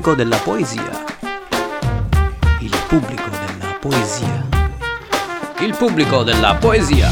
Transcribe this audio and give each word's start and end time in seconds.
pubblico 0.00 0.14
della 0.14 0.36
poesia. 0.36 1.04
Il 2.60 2.84
pubblico 2.86 3.28
della 3.30 3.78
poesia. 3.80 4.46
Il 5.58 5.76
pubblico 5.76 6.22
della 6.22 6.54
poesia. 6.54 7.10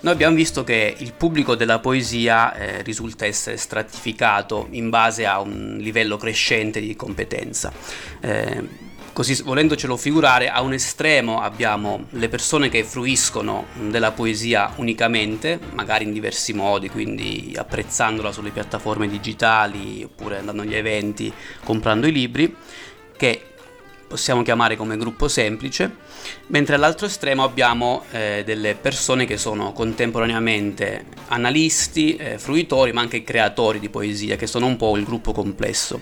Noi 0.00 0.12
abbiamo 0.12 0.36
visto 0.36 0.62
che 0.62 0.94
il 0.96 1.12
pubblico 1.14 1.56
della 1.56 1.80
poesia 1.80 2.54
eh, 2.54 2.82
risulta 2.82 3.26
essere 3.26 3.56
stratificato 3.56 4.68
in 4.70 4.90
base 4.90 5.26
a 5.26 5.40
un 5.40 5.76
livello 5.80 6.16
crescente 6.16 6.78
di 6.78 6.94
competenza. 6.94 7.72
Eh, 8.20 8.86
Così 9.18 9.42
volendocelo 9.42 9.96
figurare, 9.96 10.48
a 10.48 10.60
un 10.60 10.74
estremo 10.74 11.40
abbiamo 11.40 12.06
le 12.10 12.28
persone 12.28 12.68
che 12.68 12.84
fruiscono 12.84 13.66
della 13.88 14.12
poesia 14.12 14.72
unicamente, 14.76 15.58
magari 15.72 16.04
in 16.04 16.12
diversi 16.12 16.52
modi, 16.52 16.88
quindi 16.88 17.52
apprezzandola 17.56 18.30
sulle 18.30 18.50
piattaforme 18.50 19.08
digitali 19.08 20.04
oppure 20.04 20.38
andando 20.38 20.62
agli 20.62 20.76
eventi, 20.76 21.32
comprando 21.64 22.06
i 22.06 22.12
libri, 22.12 22.54
che 23.16 23.47
possiamo 24.08 24.42
chiamare 24.42 24.74
come 24.74 24.96
gruppo 24.96 25.28
semplice, 25.28 25.96
mentre 26.46 26.74
all'altro 26.74 27.06
estremo 27.06 27.44
abbiamo 27.44 28.04
eh, 28.10 28.42
delle 28.44 28.74
persone 28.74 29.26
che 29.26 29.36
sono 29.36 29.72
contemporaneamente 29.72 31.04
analisti, 31.28 32.16
eh, 32.16 32.38
fruitori, 32.38 32.92
ma 32.92 33.02
anche 33.02 33.22
creatori 33.22 33.78
di 33.78 33.90
poesia, 33.90 34.36
che 34.36 34.46
sono 34.46 34.66
un 34.66 34.76
po' 34.76 34.96
il 34.96 35.04
gruppo 35.04 35.32
complesso. 35.32 36.00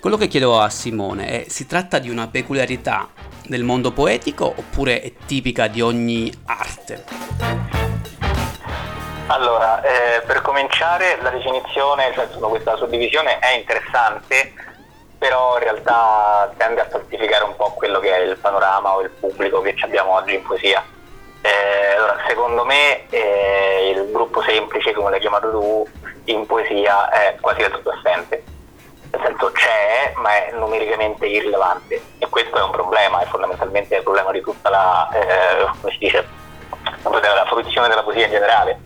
Quello 0.00 0.16
che 0.16 0.28
chiedo 0.28 0.60
a 0.60 0.68
Simone 0.68 1.44
è, 1.44 1.48
si 1.48 1.66
tratta 1.66 1.98
di 1.98 2.10
una 2.10 2.28
peculiarità 2.28 3.08
del 3.46 3.62
mondo 3.64 3.92
poetico 3.92 4.44
oppure 4.44 5.00
è 5.00 5.12
tipica 5.26 5.68
di 5.68 5.80
ogni 5.80 6.30
arte? 6.44 7.04
Allora, 9.26 9.82
eh, 9.82 10.22
per 10.22 10.40
cominciare 10.40 11.18
la 11.20 11.30
definizione, 11.30 12.12
cioè 12.14 12.28
questa 12.28 12.76
suddivisione 12.76 13.38
è 13.38 13.56
interessante, 13.56 14.52
però 15.18 15.56
in 15.56 15.64
realtà 15.64 16.52
tende 16.56 16.80
a 16.80 16.88
falsificare 16.88 17.44
un 17.44 17.56
po' 17.56 17.72
quello 17.72 17.98
che 17.98 18.14
è 18.14 18.20
il 18.20 18.36
panorama 18.36 18.94
o 18.94 19.00
il 19.00 19.10
pubblico 19.10 19.60
che 19.60 19.74
abbiamo 19.80 20.14
oggi 20.14 20.34
in 20.34 20.42
poesia. 20.42 20.82
Eh, 21.40 21.94
allora, 21.96 22.16
secondo 22.26 22.64
me 22.64 23.08
eh, 23.10 23.90
il 23.94 24.10
gruppo 24.10 24.42
semplice, 24.42 24.92
come 24.92 25.10
l'hai 25.10 25.20
chiamato 25.20 25.50
tu, 25.50 25.86
in 26.24 26.46
poesia 26.46 27.10
è 27.10 27.36
quasi 27.40 27.60
del 27.60 27.70
tutto 27.72 27.90
assente 27.90 28.44
nel 29.10 29.22
senso 29.24 29.50
c'è 29.52 30.12
ma 30.16 30.30
è 30.46 30.52
numericamente 30.52 31.26
irrilevante 31.26 32.00
e 32.18 32.28
questo 32.28 32.58
è 32.58 32.62
un 32.62 32.70
problema, 32.70 33.20
è 33.20 33.26
fondamentalmente 33.26 33.96
il 33.96 34.02
problema 34.02 34.30
di 34.32 34.40
tutta 34.42 34.68
la, 34.68 35.08
eh, 35.12 35.66
come 35.80 35.92
si 35.92 35.98
dice, 35.98 36.26
la 37.02 37.46
fruizione 37.46 37.88
della 37.88 38.02
poesia 38.02 38.26
in 38.26 38.32
generale. 38.32 38.80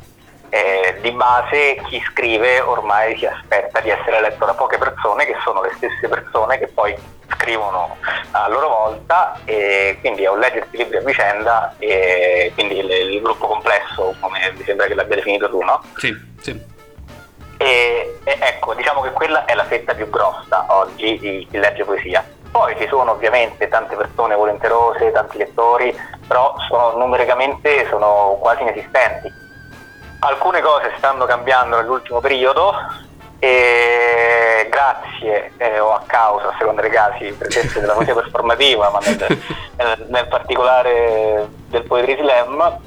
Eh, 0.54 0.98
di 1.00 1.10
base 1.12 1.80
chi 1.86 1.98
scrive 2.10 2.60
ormai 2.60 3.16
si 3.16 3.24
aspetta 3.24 3.80
di 3.80 3.88
essere 3.88 4.20
letto 4.20 4.44
da 4.44 4.52
poche 4.52 4.76
persone 4.76 5.24
che 5.24 5.34
sono 5.42 5.62
le 5.62 5.72
stesse 5.76 6.08
persone 6.08 6.58
che 6.58 6.66
poi 6.68 6.94
scrivono 7.30 7.96
a 8.32 8.48
loro 8.48 8.68
volta 8.68 9.40
e 9.46 9.96
quindi 10.00 10.24
è 10.24 10.28
un 10.28 10.40
leggersi 10.40 10.76
libri 10.76 10.98
a 10.98 11.00
vicenda 11.00 11.74
e 11.78 12.52
quindi 12.52 12.80
il, 12.80 12.90
il 12.90 13.22
gruppo 13.22 13.46
complesso 13.46 14.14
come 14.20 14.52
mi 14.54 14.62
sembra 14.64 14.86
che 14.86 14.94
l'abbia 14.94 15.16
definito 15.16 15.48
tu 15.48 15.62
no? 15.62 15.82
Sì, 15.96 16.14
sì. 16.42 16.50
E, 17.56 18.18
e, 18.22 18.36
ecco, 18.38 18.74
diciamo 18.74 19.00
che 19.00 19.12
quella 19.12 19.46
è 19.46 19.54
la 19.54 19.64
fetta 19.64 19.94
più 19.94 20.10
grossa 20.10 20.66
oggi 20.68 21.18
di 21.18 21.46
chi 21.50 21.58
legge 21.58 21.84
poesia. 21.84 22.22
Poi 22.50 22.76
ci 22.78 22.86
sono 22.88 23.12
ovviamente 23.12 23.68
tante 23.68 23.96
persone 23.96 24.34
volenterose, 24.34 25.12
tanti 25.12 25.38
lettori, 25.38 25.98
però 26.26 26.54
sono, 26.68 26.98
numericamente 26.98 27.86
sono 27.88 28.36
quasi 28.38 28.60
inesistenti. 28.60 29.32
Alcune 30.24 30.60
cose 30.60 30.92
stanno 30.98 31.24
cambiando 31.24 31.76
nell'ultimo 31.76 32.20
periodo 32.20 32.72
e 33.40 34.68
grazie 34.70 35.50
eh, 35.56 35.80
o 35.80 35.94
a 35.94 36.02
causa, 36.06 36.50
a 36.50 36.54
seconda 36.56 36.80
dei 36.80 36.92
casi, 36.92 37.36
della 37.74 37.94
musica 37.94 38.14
performativa, 38.14 38.88
ma 38.90 39.00
nel, 39.02 40.06
nel 40.08 40.28
particolare 40.28 41.48
del 41.66 41.82
Poetry 41.82 42.16
Slam, 42.18 42.78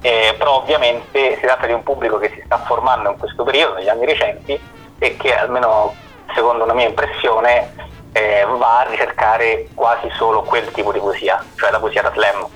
eh, 0.00 0.34
però 0.38 0.56
ovviamente 0.56 1.34
si 1.34 1.42
tratta 1.42 1.66
di 1.66 1.74
un 1.74 1.82
pubblico 1.82 2.16
che 2.16 2.30
si 2.34 2.42
sta 2.46 2.56
formando 2.56 3.10
in 3.10 3.18
questo 3.18 3.44
periodo, 3.44 3.74
negli 3.74 3.90
anni 3.90 4.06
recenti, 4.06 4.58
e 4.98 5.16
che 5.18 5.36
almeno 5.36 5.94
secondo 6.34 6.64
una 6.64 6.72
mia 6.72 6.88
impressione 6.88 7.74
eh, 8.12 8.46
va 8.56 8.78
a 8.78 8.88
ricercare 8.88 9.68
quasi 9.74 10.08
solo 10.16 10.40
quel 10.40 10.70
tipo 10.70 10.92
di 10.92 10.98
poesia, 10.98 11.44
cioè 11.56 11.70
la 11.70 11.78
poesia 11.78 12.00
da 12.00 12.12
slam, 12.14 12.48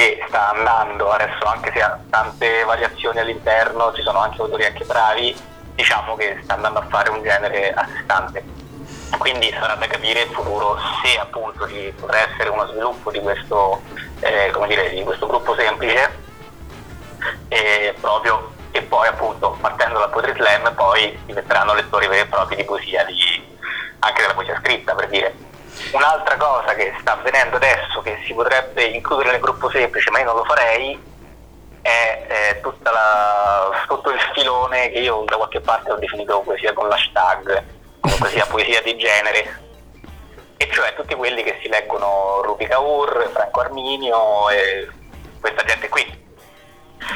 che 0.00 0.24
sta 0.28 0.52
andando 0.52 1.10
adesso, 1.10 1.44
anche 1.44 1.70
se 1.74 1.82
ha 1.82 1.98
tante 2.08 2.64
variazioni 2.64 3.18
all'interno, 3.18 3.92
ci 3.92 4.00
sono 4.00 4.20
anche 4.20 4.40
autori 4.40 4.64
anche 4.64 4.86
bravi, 4.86 5.36
diciamo 5.74 6.16
che 6.16 6.40
sta 6.42 6.54
andando 6.54 6.78
a 6.78 6.86
fare 6.88 7.10
un 7.10 7.22
genere 7.22 7.70
a 7.74 7.86
sé 7.86 8.00
stante. 8.04 8.42
Quindi 9.18 9.50
sarà 9.50 9.74
da 9.74 9.86
capire 9.86 10.22
in 10.22 10.32
futuro 10.32 10.78
se 11.02 11.18
appunto 11.18 11.68
ci 11.68 11.92
potrà 12.00 12.30
essere 12.30 12.48
uno 12.48 12.66
sviluppo 12.68 13.10
di 13.10 13.20
questo, 13.20 13.82
eh, 14.20 14.50
dire, 14.66 14.88
di 14.88 15.02
questo 15.02 15.26
gruppo 15.26 15.54
semplice 15.54 16.10
e 17.48 17.94
proprio 18.00 18.52
e 18.70 18.80
poi 18.80 19.06
appunto 19.06 19.58
partendo 19.60 19.98
dal 19.98 20.08
Poetry 20.08 20.32
Slam 20.32 20.72
poi 20.76 21.18
diventeranno 21.26 21.74
lettori 21.74 22.06
veri 22.06 22.22
e 22.22 22.26
propri 22.26 22.56
di 22.56 22.64
poesia, 22.64 23.04
di, 23.04 23.14
anche 23.98 24.22
della 24.22 24.32
poesia 24.32 24.58
scritta 24.62 24.94
per 24.94 25.08
dire. 25.08 25.49
Un'altra 25.92 26.36
cosa 26.36 26.74
che 26.74 26.94
sta 27.00 27.12
avvenendo 27.12 27.56
adesso 27.56 28.00
che 28.02 28.22
si 28.24 28.32
potrebbe 28.32 28.84
includere 28.84 29.32
nel 29.32 29.40
gruppo 29.40 29.68
semplice 29.70 30.10
ma 30.10 30.20
io 30.20 30.24
non 30.26 30.36
lo 30.36 30.44
farei 30.44 30.98
è, 31.82 32.26
è 32.26 32.60
la, 32.82 33.84
tutto 33.86 34.10
il 34.10 34.20
filone 34.34 34.90
che 34.90 34.98
io 34.98 35.24
da 35.26 35.36
qualche 35.36 35.60
parte 35.60 35.92
ho 35.92 35.96
definito 35.96 36.40
poesia 36.40 36.72
con 36.72 36.88
l'hashtag, 36.88 37.64
comunque 38.00 38.28
sia 38.28 38.46
poesia 38.50 38.82
di 38.82 38.96
genere, 38.96 39.60
e 40.56 40.68
cioè 40.70 40.94
tutti 40.94 41.14
quelli 41.14 41.42
che 41.42 41.58
si 41.62 41.68
leggono 41.68 42.42
Rupi 42.42 42.66
Kaur, 42.66 43.30
Franco 43.32 43.60
Arminio 43.60 44.50
e 44.50 44.88
questa 45.40 45.64
gente 45.64 45.88
qui. 45.88 46.18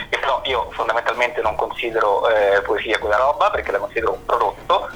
Che 0.09 0.19
però 0.19 0.41
io 0.45 0.71
fondamentalmente 0.71 1.43
non 1.43 1.57
considero 1.57 2.27
eh, 2.29 2.63
poesia 2.63 2.99
quella 2.99 3.17
roba 3.17 3.51
perché 3.51 3.71
la 3.71 3.79
considero 3.79 4.13
un 4.13 4.25
prodotto 4.25 4.89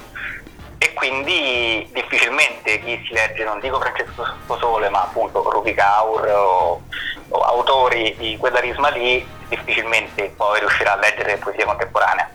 quindi 0.99 1.87
difficilmente 1.93 2.81
chi 2.81 3.01
si 3.07 3.13
legge, 3.13 3.45
non 3.45 3.61
dico 3.61 3.79
Francesco 3.79 4.25
Sposole, 4.43 4.89
ma 4.89 5.03
appunto 5.03 5.49
Rupi 5.49 5.73
Kaur 5.73 6.27
o, 6.27 6.81
o 7.29 7.39
autori 7.39 8.13
di 8.17 8.35
quella 8.37 8.59
risma 8.59 8.89
lì, 8.89 9.25
difficilmente 9.47 10.33
poi 10.35 10.59
riuscirà 10.59 10.93
a 10.93 10.97
leggere 10.97 11.37
poesia 11.37 11.65
contemporanea. 11.65 12.29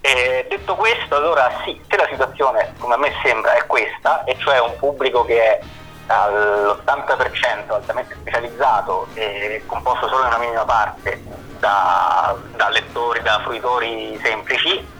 E 0.00 0.46
detto 0.50 0.74
questo, 0.74 1.14
allora 1.14 1.60
sì, 1.64 1.80
se 1.88 1.96
la 1.96 2.08
situazione 2.10 2.74
come 2.78 2.94
a 2.94 2.98
me 2.98 3.12
sembra 3.22 3.52
è 3.52 3.64
questa, 3.66 4.24
e 4.24 4.36
cioè 4.38 4.58
un 4.58 4.76
pubblico 4.76 5.24
che 5.24 5.40
è 5.40 5.60
all'80% 6.06 7.72
altamente 7.72 8.16
specializzato 8.20 9.06
e 9.14 9.62
composto 9.66 10.08
solo 10.08 10.22
in 10.22 10.26
una 10.26 10.38
minima 10.38 10.64
parte 10.64 11.22
da, 11.60 12.36
da 12.56 12.68
lettori, 12.68 13.22
da 13.22 13.40
fruitori 13.44 14.18
semplici. 14.24 14.96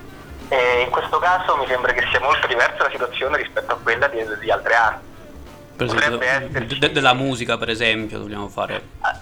E 0.49 0.81
in 0.81 0.91
questo 0.91 1.19
caso 1.19 1.57
mi 1.57 1.67
sembra 1.67 1.93
che 1.93 2.07
sia 2.11 2.21
molto 2.21 2.47
diversa 2.47 2.85
la 2.85 2.91
situazione 2.91 3.37
rispetto 3.37 3.73
a 3.73 3.79
quella 3.83 4.07
di, 4.09 4.25
di 4.41 4.51
altre 4.51 4.75
arti. 4.75 5.07
Per 5.77 5.87
esempio, 5.87 6.21
esserci... 6.23 6.79
de- 6.79 6.93
della 6.93 7.13
musica, 7.13 7.57
per 7.59 7.69
esempio, 7.69 8.19
dobbiamo 8.19 8.49
fare. 8.49 8.83
Ah, 9.01 9.17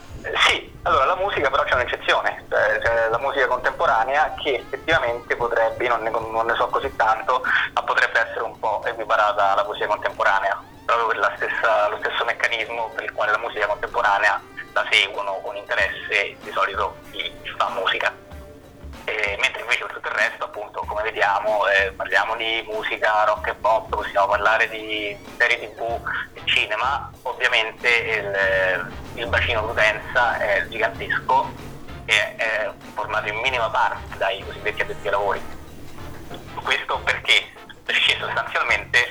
sì, 0.49 0.73
allora 0.83 1.05
la 1.05 1.17
musica 1.17 1.51
però 1.51 1.65
c'è 1.65 1.75
un'eccezione, 1.75 2.45
cioè, 2.49 2.79
c'è 2.79 3.09
la 3.11 3.19
musica 3.19 3.47
contemporanea 3.47 4.35
che 4.43 4.55
effettivamente 4.55 5.37
potrebbe, 5.37 5.87
non 5.89 6.03
ne, 6.03 6.11
non 6.11 6.47
ne 6.47 6.55
so 6.55 6.69
così 6.69 6.91
tanto, 6.97 7.43
ma 7.75 7.83
potrebbe 7.83 8.21
essere 8.21 8.41
un 8.41 8.59
po' 8.59 8.83
equiparata 8.85 9.53
alla 9.53 9.65
poesia 9.65 9.87
contemporanea 9.87 10.63
proprio 10.87 11.09
per 11.09 11.33
stessa, 11.37 11.89
lo 11.89 11.99
stesso 11.99 12.25
meccanismo 12.25 12.91
per 12.95 13.05
il 13.05 13.13
quale 13.13 13.33
la 13.33 13.39
musica 13.39 13.67
contemporanea 13.67 14.41
la 14.73 14.87
seguono 14.91 15.41
con 15.43 15.57
interesse 15.57 16.37
di 16.41 16.51
solito 16.53 16.97
chi 17.11 17.31
fa 17.59 17.69
musica. 17.71 18.13
E, 19.09 19.37
mentre 19.41 19.61
invece 19.61 19.85
per 19.85 19.95
tutto 19.95 20.09
il 20.09 20.15
resto, 20.15 20.45
appunto, 20.45 20.81
come 20.81 21.03
vediamo, 21.03 21.67
eh, 21.69 21.93
parliamo 21.93 22.35
di 22.35 22.65
musica 22.67 23.23
rock 23.25 23.47
e 23.49 23.55
pop, 23.55 23.89
possiamo 23.89 24.27
parlare 24.27 24.69
di 24.69 25.17
serie 25.39 25.61
tv 25.61 26.01
e 26.35 26.41
cinema, 26.45 27.09
ovviamente 27.23 27.89
il, 27.89 28.91
il 29.15 29.29
bacino 29.29 29.61
d'utenza 29.61 30.39
è 30.39 30.67
gigantesco 30.69 31.53
e 32.05 32.37
è 32.37 32.71
formato 32.95 33.29
in 33.29 33.37
minima 33.37 33.71
parte 33.71 34.17
dai 34.17 34.43
cosiddetti 34.45 34.83
addetti 34.83 35.07
ai 35.07 35.13
lavori. 35.13 35.41
Questo 36.63 36.99
perché? 36.99 37.47
Perché 37.85 38.17
sostanzialmente 38.19 39.07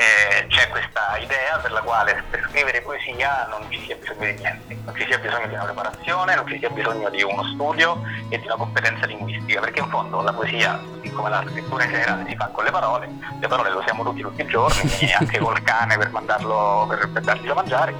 eh, 0.00 0.46
c'è 0.46 0.68
questa 0.68 1.18
idea 1.18 1.58
per 1.58 1.72
la 1.72 1.82
quale 1.82 2.24
per 2.30 2.46
scrivere 2.48 2.80
poesia 2.80 3.46
non 3.50 3.66
ci 3.68 3.80
sia 3.84 3.96
bisogno 3.96 4.32
di 4.32 4.40
niente, 4.40 4.78
non 4.82 4.94
ci 4.96 5.04
sia 5.04 5.18
bisogno 5.18 5.46
di 5.46 5.52
una 5.52 5.64
preparazione, 5.64 6.34
non 6.34 6.46
ci 6.46 6.58
sia 6.58 6.70
bisogno 6.70 7.10
di 7.10 7.22
uno 7.22 7.44
studio 7.52 8.00
e 8.30 8.38
di 8.38 8.46
una 8.46 8.56
competenza 8.56 9.04
linguistica, 9.04 9.60
perché 9.60 9.80
in 9.80 9.90
fondo 9.90 10.22
la 10.22 10.32
poesia, 10.32 10.80
così 10.94 11.12
come 11.12 11.28
la 11.28 11.44
scrittura 11.46 11.84
in 11.84 11.90
generale, 11.90 12.24
si 12.26 12.34
fa 12.34 12.46
con 12.46 12.64
le 12.64 12.70
parole, 12.70 13.10
le 13.38 13.46
parole 13.46 13.68
le 13.68 13.76
usiamo 13.76 14.02
tutti 14.02 14.22
tutti 14.22 14.40
i 14.40 14.46
giorni, 14.46 14.90
anche 15.18 15.38
col 15.38 15.62
cane 15.62 15.98
per 15.98 16.10
mandarlo, 16.10 16.86
per, 16.88 17.10
per 17.10 17.22
dargli 17.22 17.46
da 17.46 17.54
mangiare, 17.54 17.94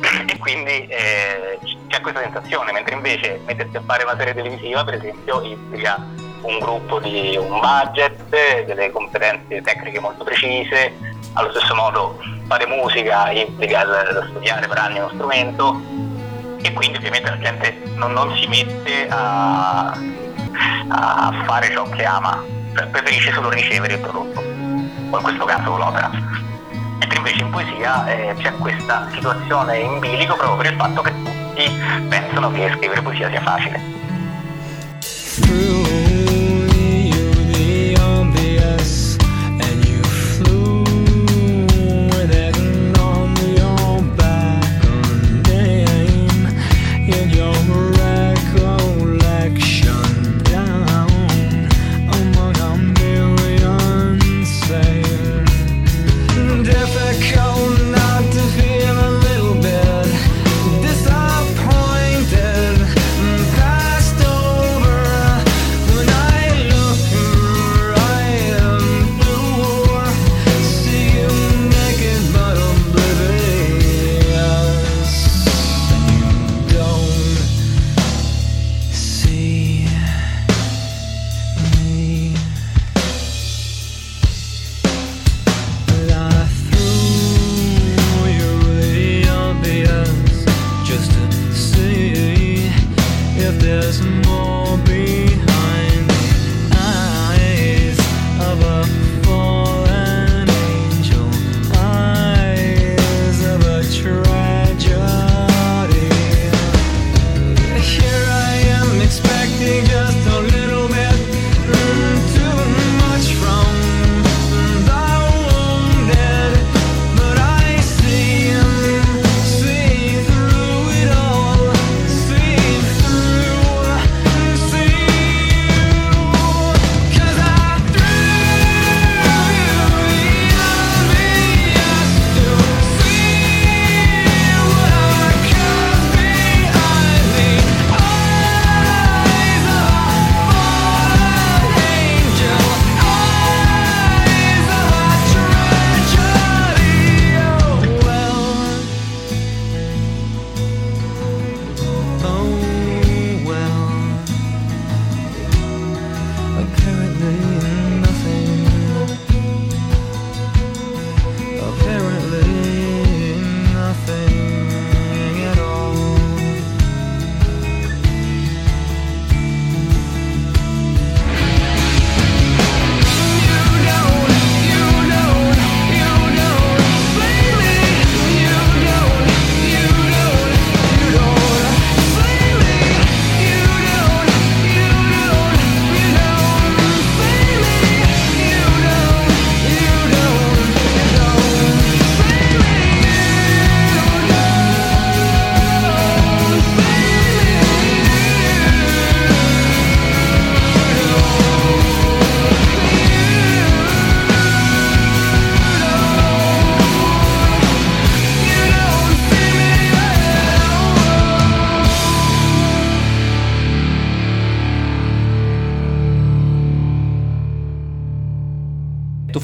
e 0.26 0.38
quindi 0.38 0.86
eh, 0.86 1.58
c'è 1.88 2.00
questa 2.00 2.22
sensazione, 2.22 2.72
mentre 2.72 2.94
invece 2.94 3.40
mettersi 3.44 3.76
a 3.76 3.82
fare 3.84 4.02
una 4.04 4.16
serie 4.16 4.32
televisiva 4.32 4.82
per 4.82 4.94
esempio 4.94 5.42
implica 5.42 6.23
un 6.44 6.58
gruppo 6.58 7.00
di 7.00 7.36
un 7.36 7.60
budget, 7.60 8.64
delle 8.64 8.90
competenze 8.90 9.62
tecniche 9.62 10.00
molto 10.00 10.24
precise, 10.24 10.92
allo 11.34 11.50
stesso 11.50 11.74
modo 11.74 12.18
fare 12.46 12.66
musica 12.66 13.30
implica 13.30 13.84
studiare 14.30 14.66
per 14.66 14.78
anni 14.78 14.98
uno 14.98 15.10
strumento 15.14 15.80
e 16.62 16.72
quindi 16.72 16.96
ovviamente 16.98 17.30
la 17.30 17.38
gente 17.38 17.76
non, 17.94 18.12
non 18.12 18.34
si 18.36 18.46
mette 18.46 19.08
a, 19.08 19.88
a, 20.88 21.42
fare 21.44 21.70
ciò 21.70 21.88
che 21.90 22.04
ama, 22.04 22.42
preferisce 22.72 23.32
solo 23.32 23.50
ricevere 23.50 23.94
il 23.94 24.00
prodotto, 24.00 24.40
o 24.40 25.16
in 25.16 25.22
questo 25.22 25.44
caso 25.44 25.76
l'opera. 25.76 26.10
Mentre 26.98 27.18
invece 27.18 27.42
in 27.42 27.50
poesia 27.50 28.06
eh, 28.06 28.34
c'è 28.38 28.52
questa 28.54 29.08
situazione 29.12 29.78
in 29.78 29.98
bilico 29.98 30.36
proprio 30.36 30.56
per 30.56 30.72
il 30.72 30.78
fatto 30.78 31.02
che 31.02 31.12
tutti 31.22 31.70
pensano 32.08 32.50
che 32.52 32.72
scrivere 32.76 33.02
poesia 33.02 33.28
sia 33.28 33.42
facile. 33.42 33.94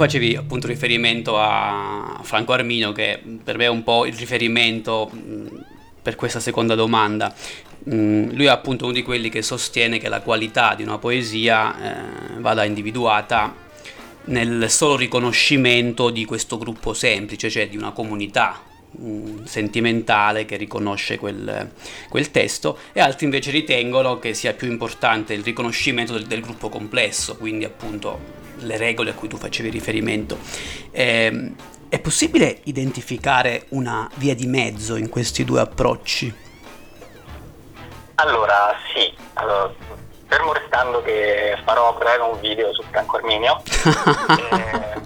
Facevi 0.01 0.35
appunto 0.35 0.67
riferimento 0.67 1.39
a 1.39 2.21
Franco 2.23 2.53
Arminio, 2.53 2.91
che 2.93 3.21
per 3.45 3.59
me 3.59 3.65
è 3.65 3.69
un 3.69 3.83
po' 3.83 4.07
il 4.07 4.15
riferimento 4.15 5.11
per 6.01 6.17
questa 6.17 6.41
seconda 6.41 6.75
domanda. 6.75 7.35
lui 7.85 8.45
è 8.45 8.49
appunto 8.49 8.85
uno 8.85 8.95
di 8.95 9.03
quelli 9.03 9.29
che 9.29 9.43
sostiene 9.43 9.99
che 9.99 10.09
la 10.09 10.23
qualità 10.23 10.75
di 10.75 10.83
una 10.83 10.97
poesia 10.97 11.75
eh, 11.75 12.41
vada 12.41 12.65
individuata 12.65 13.55
nel 14.25 14.71
solo 14.71 14.97
riconoscimento 14.97 16.09
di 16.09 16.25
questo 16.25 16.57
gruppo 16.57 16.95
semplice, 16.95 17.51
cioè 17.51 17.69
di 17.69 17.77
una 17.77 17.91
comunità 17.91 18.70
sentimentale 19.45 20.45
che 20.45 20.57
riconosce 20.57 21.19
quel, 21.19 21.71
quel, 22.09 22.31
testo 22.31 22.79
e 22.93 23.01
altri 23.01 23.25
invece 23.25 23.51
ritengono 23.51 24.19
che 24.19 24.35
sia 24.35 24.53
più 24.53 24.69
importante 24.69 25.33
il 25.33 25.43
riconoscimento 25.43 26.13
del, 26.13 26.27
del 26.27 26.41
gruppo 26.41 26.69
complesso, 26.69 27.37
quindi 27.37 27.65
appunto 27.65 28.39
le 28.59 28.77
regole 28.77 29.11
a 29.11 29.15
cui 29.15 29.29
tu 29.29 29.37
facevi 29.37 29.71
riferimento. 29.71 30.39
Eh, 30.91 31.53
è 31.89 31.99
possibile 31.99 32.61
identificare 32.65 33.67
una 33.71 34.09
via 34.15 34.35
di 34.35 34.47
mezzo 34.47 34.95
in 34.97 35.09
questi 35.09 35.45
due 35.45 35.61
approcci? 35.61 36.33
Allora, 38.15 38.77
sì. 38.95 39.13
Allora, 39.35 39.73
fermo 40.27 40.53
restando 40.53 41.03
che 41.03 41.59
farò 41.65 41.89
a 41.89 41.99
breve 41.99 42.23
un 42.23 42.39
video 42.41 42.73
su 42.73 42.85
Franco 42.91 43.17
Arminio, 43.17 43.61
eh, 43.67 45.01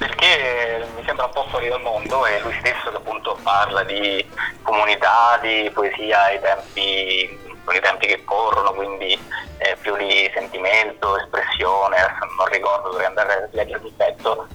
perché 0.00 0.88
mi 0.96 1.04
sembra 1.04 1.26
un 1.26 1.32
po' 1.32 1.46
fuori 1.50 1.68
dal 1.68 1.82
mondo 1.82 2.24
e 2.24 2.40
lui 2.40 2.56
stesso 2.60 2.88
appunto 2.88 3.38
parla 3.42 3.84
di 3.84 4.26
comunità, 4.62 5.38
di 5.42 5.70
poesia 5.74 6.22
ai 6.22 6.40
tempi 6.40 7.38
con 7.64 7.74
i 7.74 7.80
tempi 7.80 8.06
che 8.06 8.24
corrono, 8.24 8.72
quindi 8.72 9.12
eh, 9.58 9.76
più 9.78 9.94
di 9.96 10.30
sentimento, 10.32 11.18
espressione, 11.18 11.98
non 12.38 12.46
ricordo, 12.46 12.88
dovrei 12.88 13.08
andare 13.08 13.32
a 13.34 13.48
leggere 13.52 13.84
il 13.84 13.92
pezzo, 13.92 14.46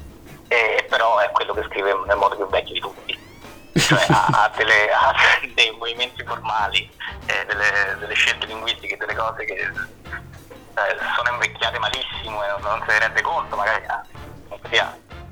eh, 0.48 0.84
però 0.90 1.20
è 1.20 1.30
quello 1.30 1.54
che 1.54 1.64
scrive 1.70 1.94
nel 2.08 2.18
modo 2.18 2.36
più 2.36 2.50
vecchio 2.50 2.74
di 2.74 2.80
tutti. 2.80 3.20
Cioè 3.78 4.04
ha, 4.10 4.26
ha, 4.26 4.52
delle, 4.58 4.90
ha 4.92 5.14
dei 5.54 5.70
movimenti 5.78 6.24
formali, 6.26 6.90
eh, 7.28 7.46
delle, 7.46 7.96
delle, 8.00 8.14
scelte 8.16 8.48
linguistiche, 8.48 8.98
delle 8.98 9.14
cose 9.14 9.46
che 9.46 9.54
eh, 9.54 10.98
sono 11.16 11.30
invecchiate 11.34 11.78
malissimo 11.78 12.44
e 12.44 12.48
non, 12.48 12.62
non, 12.62 12.84
se 12.88 12.94
ne 12.94 13.00
rende 13.00 13.22
conto, 13.22 13.56
magari 13.56 13.86
ah, 13.86 14.04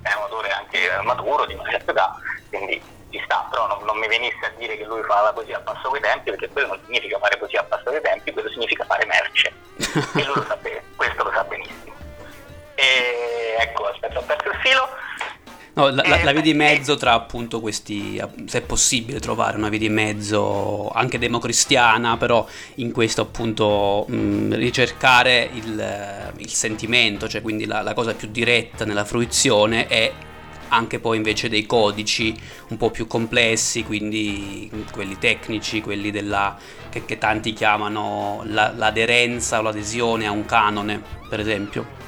è 0.04 0.14
un 0.16 0.24
autore 0.24 0.50
anche 0.52 0.80
maturo 1.04 1.46
di 1.46 1.54
una 1.54 1.70
certa 1.70 1.92
età, 1.92 2.16
quindi 2.50 2.82
ci 3.10 3.22
sta, 3.26 3.48
però 3.50 3.68
non, 3.68 3.84
non, 3.86 3.98
mi 3.98 4.08
venisse 4.08 4.46
a 4.46 4.52
dire 4.58 4.78
che 4.78 4.86
lui 4.86 5.02
fa 5.04 5.22
la 5.22 5.34
poesia 5.34 5.58
a 5.58 5.62
passo 5.62 5.90
coi 5.90 6.02
tempi, 6.02 6.32
perché 6.32 6.50
quello 6.50 6.68
non 6.68 6.80
significa 6.86 7.18
fare 7.20 7.38
poesia 7.38 7.62
a 7.62 7.64
passo 7.64 7.84
coi 7.86 8.02
tempi, 8.02 8.32
quello 8.32 8.50
significa 8.50 8.86
fare 8.86 9.06
merce. 9.06 9.54
e 9.78 10.26
lui 10.26 10.36
lo 10.36 10.46
sa 10.46 10.56
bene, 10.58 10.84
questo 10.96 11.24
lo 11.24 11.32
sa 11.32 11.44
benissimo. 11.44 11.96
E 12.76 13.56
ecco, 13.60 13.86
aspetta, 13.86 14.20
ho 14.20 14.24
perso 14.24 14.50
il 14.50 14.56
filo. 14.62 14.90
No, 15.76 15.90
la, 15.90 16.04
la, 16.06 16.24
la, 16.24 16.32
via 16.34 16.42
di 16.42 16.54
mezzo 16.54 16.98
tra 16.98 17.14
appunto 17.14 17.60
questi, 17.60 18.22
se 18.46 18.60
è 18.60 18.62
possibile 18.62 19.20
trovare 19.20 19.58
una 19.58 19.70
via 19.70 19.80
di 19.80 19.90
mezzo 19.90 20.90
anche 20.90 21.18
democristiana, 21.18 22.16
però 22.18 22.46
in 22.76 22.92
questo 22.92 23.22
appunto 23.22 24.06
mh, 24.08 24.54
ricercare 24.54 25.50
il, 25.52 26.32
il, 26.44 26.50
sentimento, 26.50 27.28
cioè 27.28 27.42
quindi 27.42 27.66
la, 27.66 27.82
la, 27.82 27.94
cosa 27.94 28.14
più 28.14 28.28
diretta 28.30 28.86
nella 28.86 29.06
fruizione 29.06 29.88
e 29.88 30.14
anche 30.70 31.00
poi 31.00 31.18
invece 31.18 31.50
dei 31.50 31.66
codici 31.66 32.36
un 32.70 32.78
po' 32.78 32.90
più 32.90 33.08
complessi, 33.08 33.84
quindi 33.84 34.70
quelli 34.92 35.18
tecnici, 35.18 35.82
quelli 35.82 36.10
della, 36.12 36.58
che, 36.90 37.06
che 37.06 37.18
tanti 37.18 37.54
chiamano 37.54 38.42
l'aderenza 38.46 39.60
o 39.60 39.62
l'adesione 39.62 40.26
a 40.26 40.32
un 40.32 40.46
canone, 40.46 41.02
per 41.30 41.40
esempio. 41.40 42.02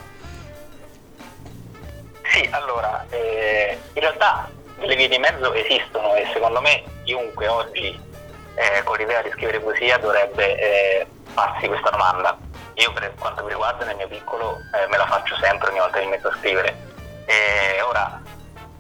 Sì, 2.24 2.48
allora, 2.51 3.06
eh, 3.10 3.77
in 3.94 4.01
realtà 4.01 4.50
le 4.80 4.96
vie 4.96 5.08
di 5.08 5.18
mezzo 5.18 5.54
esistono 5.54 6.15
e 6.15 6.27
secondo 6.34 6.60
me 6.60 6.84
chiunque 7.04 7.48
oggi 7.48 7.98
eh, 8.56 8.84
con 8.84 8.98
l'idea 8.98 9.22
di 9.22 9.30
scrivere 9.32 9.60
poesia 9.60 9.98
dovrebbe 9.98 10.58
eh, 10.58 11.08
farsi 11.34 11.68
questa 11.68 11.89
domanda. 11.89 12.38
Io 12.75 12.91
per 12.94 13.13
quanto 13.17 13.44
mi 13.44 13.50
riguarda 13.50 13.86
nel 13.86 13.96
mio 13.96 14.08
piccolo 14.08 14.60
eh, 14.74 14.88
me 14.88 14.98
la 14.98 15.08
faccio 15.08 15.36
sempre 15.38 15.70
ogni 15.70 15.79
volta 15.79 15.98
che 15.98 16.05
mi 16.05 16.12
metto 16.12 16.27
a 16.27 16.36
scrivere. 16.38 16.75
ora, 17.88 18.22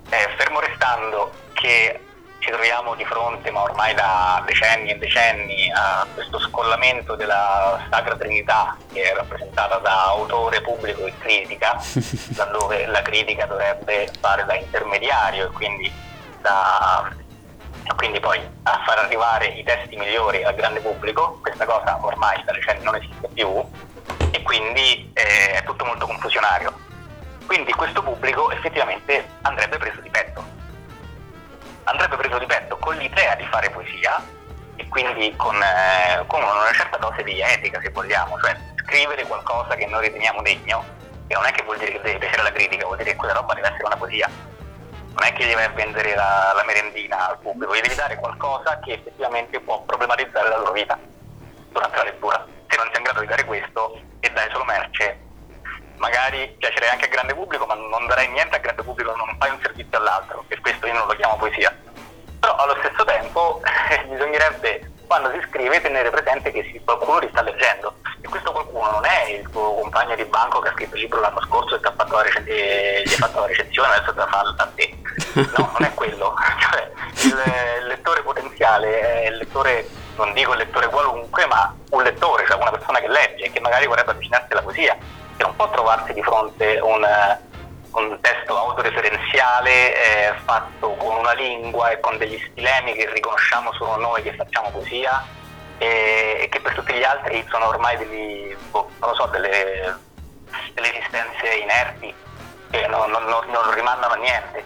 eh, 0.09 0.29
fermo 0.37 0.59
restando 0.59 1.31
che 1.53 1.99
ci 2.45 2.51
troviamo 2.51 2.93
di 2.93 3.03
fronte, 3.05 3.49
ma 3.49 3.63
ormai 3.63 3.95
da 3.95 4.43
decenni 4.45 4.91
e 4.91 4.97
decenni, 4.97 5.71
a 5.71 6.05
questo 6.13 6.39
scollamento 6.39 7.15
della 7.15 7.83
Sacra 7.89 8.15
Trinità 8.15 8.77
che 8.93 9.01
è 9.11 9.15
rappresentata 9.15 9.77
da 9.77 10.03
autore, 10.09 10.61
pubblico 10.61 11.05
e 11.05 11.13
critica, 11.17 11.81
laddove 12.37 12.85
la 12.85 13.01
critica 13.01 13.47
dovrebbe 13.47 14.11
fare 14.19 14.45
da 14.45 14.53
intermediario 14.55 15.47
e 15.47 15.51
quindi, 15.53 15.91
da, 16.39 17.09
quindi 17.95 18.19
poi 18.19 18.39
a 18.63 18.81
far 18.85 18.99
arrivare 18.99 19.47
i 19.47 19.63
testi 19.63 19.95
migliori 19.95 20.43
al 20.43 20.55
grande 20.55 20.79
pubblico. 20.79 21.39
Questa 21.41 21.65
cosa 21.65 21.99
ormai 22.01 22.41
da 22.43 22.51
decenni 22.51 22.83
non 22.83 22.95
esiste 22.95 23.27
più 23.33 23.63
e 24.31 24.41
quindi 24.41 25.11
eh, 25.13 25.53
è 25.53 25.63
tutto 25.63 25.85
molto 25.85 26.05
confusionario. 26.05 26.73
Quindi 27.45 27.71
questo 27.73 28.01
pubblico 28.01 28.49
effettivamente 28.51 29.25
andrebbe 29.41 29.77
preso 29.77 30.01
di 30.01 30.09
petto 30.09 30.55
andrebbe 31.85 32.15
preso 32.17 32.37
di 32.39 32.45
petto 32.45 32.77
con 32.77 32.95
l'idea 32.95 33.35
di 33.35 33.45
fare 33.49 33.69
poesia 33.69 34.23
e 34.75 34.87
quindi 34.87 35.33
con, 35.35 35.55
eh, 35.55 36.23
con, 36.27 36.41
una 36.41 36.71
certa 36.73 36.97
dose 36.97 37.23
di 37.23 37.39
etica 37.41 37.79
se 37.81 37.89
vogliamo, 37.89 38.39
cioè 38.39 38.55
scrivere 38.83 39.23
qualcosa 39.25 39.75
che 39.75 39.85
noi 39.85 40.07
riteniamo 40.07 40.41
degno, 40.41 40.83
e 41.27 41.33
non 41.33 41.45
è 41.45 41.51
che 41.51 41.63
vuol 41.63 41.77
dire 41.77 41.93
che 41.93 42.01
deve 42.01 42.19
piacere 42.19 42.43
la 42.43 42.51
critica, 42.51 42.85
vuol 42.85 42.97
dire 42.97 43.11
che 43.11 43.15
quella 43.15 43.33
roba 43.33 43.53
deve 43.53 43.67
essere 43.67 43.85
una 43.85 43.95
poesia. 43.95 44.29
Non 45.15 45.23
è 45.23 45.31
che 45.31 45.45
gli 45.45 45.53
vai 45.53 45.63
a 45.63 45.69
vendere 45.69 46.13
la, 46.13 46.51
la 46.53 46.63
merendina 46.65 47.29
al 47.29 47.39
pubblico, 47.39 47.73
gli 47.73 47.79
devi 47.79 47.95
dare 47.95 48.17
qualcosa 48.17 48.79
che 48.79 48.93
effettivamente 48.93 49.61
può 49.61 49.81
problematizzare 49.83 50.49
la 50.49 50.57
loro 50.57 50.73
vita 50.73 50.99
durante 51.69 51.95
la 51.95 52.03
lettura. 52.03 52.45
Se 52.67 52.75
non 52.75 52.87
sei 52.87 52.97
in 52.97 53.03
grado 53.03 53.21
di 53.21 53.27
dare 53.27 53.45
questo 53.45 53.97
e 54.19 54.29
dai 54.31 54.49
solo 54.51 54.65
merce, 54.65 55.17
magari 55.95 56.53
piacerei 56.57 56.89
anche 56.89 57.05
al 57.05 57.11
grande 57.11 57.33
pubblico, 57.33 57.65
ma 57.65 57.75
non 57.75 58.07
darei 58.07 58.27
niente 58.29 58.57
al 58.57 58.61
grande 58.61 58.83
pubblico, 58.83 59.15
non 59.15 59.37
fai 59.39 59.51
un 59.51 59.59
servizio 59.61 59.97
all'altro, 59.97 60.43
per 60.49 60.59
questo 60.59 60.85
io 60.85 60.93
non 60.93 61.07
lo 61.07 61.13
chiamo 61.15 61.37
poesia. 61.37 61.73
Però 62.39 62.53
allo 62.55 62.75
stesso 62.79 63.05
tempo 63.05 63.61
bisognerebbe, 64.09 64.91
quando 65.07 65.31
si 65.31 65.39
scrive, 65.47 65.79
tenere 65.79 66.09
presente 66.09 66.51
che 66.51 66.81
qualcuno 66.83 67.19
li 67.19 67.29
sta 67.31 67.41
leggendo. 67.41 67.95
E 68.19 68.27
questo 68.27 68.51
qualcuno 68.51 68.91
non 68.91 69.05
è 69.05 69.29
il 69.29 69.49
tuo 69.49 69.75
compagno 69.75 70.15
di 70.15 70.25
banco 70.25 70.59
che 70.59 70.69
ha 70.69 70.73
scritto 70.73 70.95
il 70.95 71.01
libro 71.03 71.21
l'anno 71.21 71.41
scorso 71.41 71.75
e 71.75 71.79
fatto 71.79 72.23
gli 72.43 73.13
ha 73.13 73.17
fatto 73.17 73.39
la 73.39 73.45
recensione 73.45 73.93
adesso 73.93 74.13
te 74.13 74.19
la 74.19 74.27
fa 74.27 74.39
a 74.57 74.71
te. 74.75 74.94
No, 75.35 75.69
non 75.73 75.83
è 75.83 75.93
quello. 75.93 76.33
Cioè, 77.15 77.79
il 77.79 77.87
lettore 77.87 78.21
potenziale 78.21 79.23
è 79.23 79.27
il 79.27 79.37
lettore, 79.37 79.87
non 80.17 80.33
dico 80.33 80.51
il 80.51 80.59
lettore 80.59 80.87
qualunque, 80.87 81.45
ma 81.45 81.73
un 81.91 82.03
lettore, 82.03 82.45
cioè 82.45 82.59
una 82.59 82.71
persona 82.71 82.99
che 82.99 83.07
legge 83.07 83.45
e 83.45 83.51
che 83.51 83.59
magari 83.61 83.87
vorrebbe 83.87 84.11
avvicinarsi 84.11 84.51
alla 84.51 84.61
poesia 84.61 84.97
che 85.37 85.43
non 85.43 85.55
può 85.55 85.69
trovarsi 85.69 86.13
di 86.13 86.21
fronte 86.21 86.77
a 86.77 86.83
un, 86.85 87.05
un 87.91 88.19
testo 88.21 88.57
autoreferenziale 88.57 89.95
eh, 89.95 90.33
fatto 90.43 90.93
con 90.95 91.15
una 91.17 91.33
lingua 91.33 91.89
e 91.89 91.99
con 91.99 92.17
degli 92.17 92.39
stilemi 92.51 92.93
che 92.93 93.11
riconosciamo 93.11 93.73
solo 93.73 93.97
noi 93.97 94.21
che 94.23 94.33
facciamo 94.33 94.69
poesia 94.71 95.23
e, 95.77 96.47
che 96.49 96.59
per 96.61 96.73
tutti 96.73 96.93
gli 96.93 97.03
altri 97.03 97.45
sono 97.49 97.67
ormai 97.67 97.97
degli, 97.97 98.55
boh, 98.71 98.89
so, 99.13 99.25
delle, 99.27 99.97
delle, 100.73 100.97
esistenze 100.97 101.47
inerti 101.61 102.13
che 102.69 102.87
non, 102.87 103.09
non, 103.09 103.23
non 103.23 103.73
rimandano 103.73 104.13
a 104.13 104.17
niente 104.17 104.63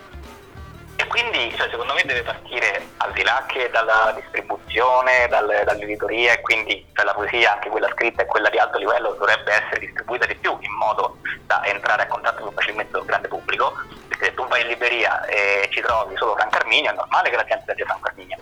quindi 1.10 1.54
cioè, 1.58 1.68
secondo 1.70 1.94
me 1.94 2.04
deve 2.06 2.22
partire 2.22 2.88
al 2.98 3.12
di 3.12 3.24
là 3.24 3.44
che 3.48 3.70
dalla 3.72 4.14
distribuzione, 4.16 5.28
dal, 5.28 5.64
dall'editoria 5.66 6.34
e 6.34 6.42
quindi 6.42 6.86
cioè, 6.94 7.04
la 7.04 7.14
poesia, 7.14 7.54
anche 7.54 7.70
quella 7.70 7.90
scritta 7.92 8.22
e 8.22 8.26
quella 8.26 8.50
di 8.50 8.58
alto 8.58 8.78
livello, 8.78 9.16
dovrebbe 9.18 9.52
essere 9.52 9.80
distribuita 9.80 10.26
di 10.26 10.36
più 10.36 10.56
in 10.62 10.72
modo 10.72 11.18
da 11.46 11.66
entrare 11.66 12.04
a 12.04 12.08
contatto 12.08 12.44
più 12.44 12.52
facilmente 12.54 12.92
con 12.94 13.02
il 13.02 13.08
grande 13.08 13.28
pubblico. 13.28 13.74
Perché 14.08 14.26
se 14.26 14.34
tu 14.36 14.48
vai 14.48 14.62
in 14.62 14.68
libreria 14.68 15.26
e 15.26 15.68
ci 15.72 15.82
trovi 15.82 16.16
solo 16.16 16.36
Franco 16.36 16.58
Arminio, 16.58 16.92
è 16.92 16.94
normale 16.94 17.30
che 17.30 17.36
la 17.36 17.46
gente 17.46 17.66
legge 17.66 17.86
Franco 17.86 18.08
Arminio. 18.08 18.38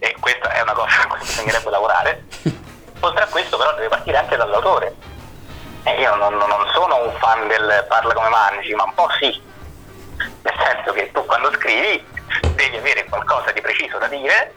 E 0.00 0.16
questa 0.20 0.50
è 0.50 0.60
una 0.60 0.72
cosa 0.72 0.90
su 0.90 1.08
cui 1.08 1.18
bisognerebbe 1.18 1.70
lavorare. 1.70 2.24
Oltre 3.00 3.22
a 3.22 3.28
questo 3.28 3.56
però 3.56 3.72
deve 3.74 3.88
partire 3.88 4.16
anche 4.16 4.36
dall'autore. 4.36 4.94
E 5.84 6.00
io 6.00 6.14
non, 6.16 6.34
non 6.34 6.68
sono 6.72 7.04
un 7.04 7.12
fan 7.18 7.46
del 7.46 7.86
parla 7.88 8.12
come 8.12 8.28
mangi, 8.28 8.74
ma 8.74 8.82
un 8.82 8.94
po' 8.94 9.08
sì, 9.18 9.40
senso 10.62 10.92
che 10.92 11.10
tu 11.12 11.24
quando 11.26 11.52
scrivi 11.52 12.04
devi 12.54 12.76
avere 12.76 13.04
qualcosa 13.04 13.50
di 13.52 13.60
preciso 13.60 13.98
da 13.98 14.08
dire 14.08 14.54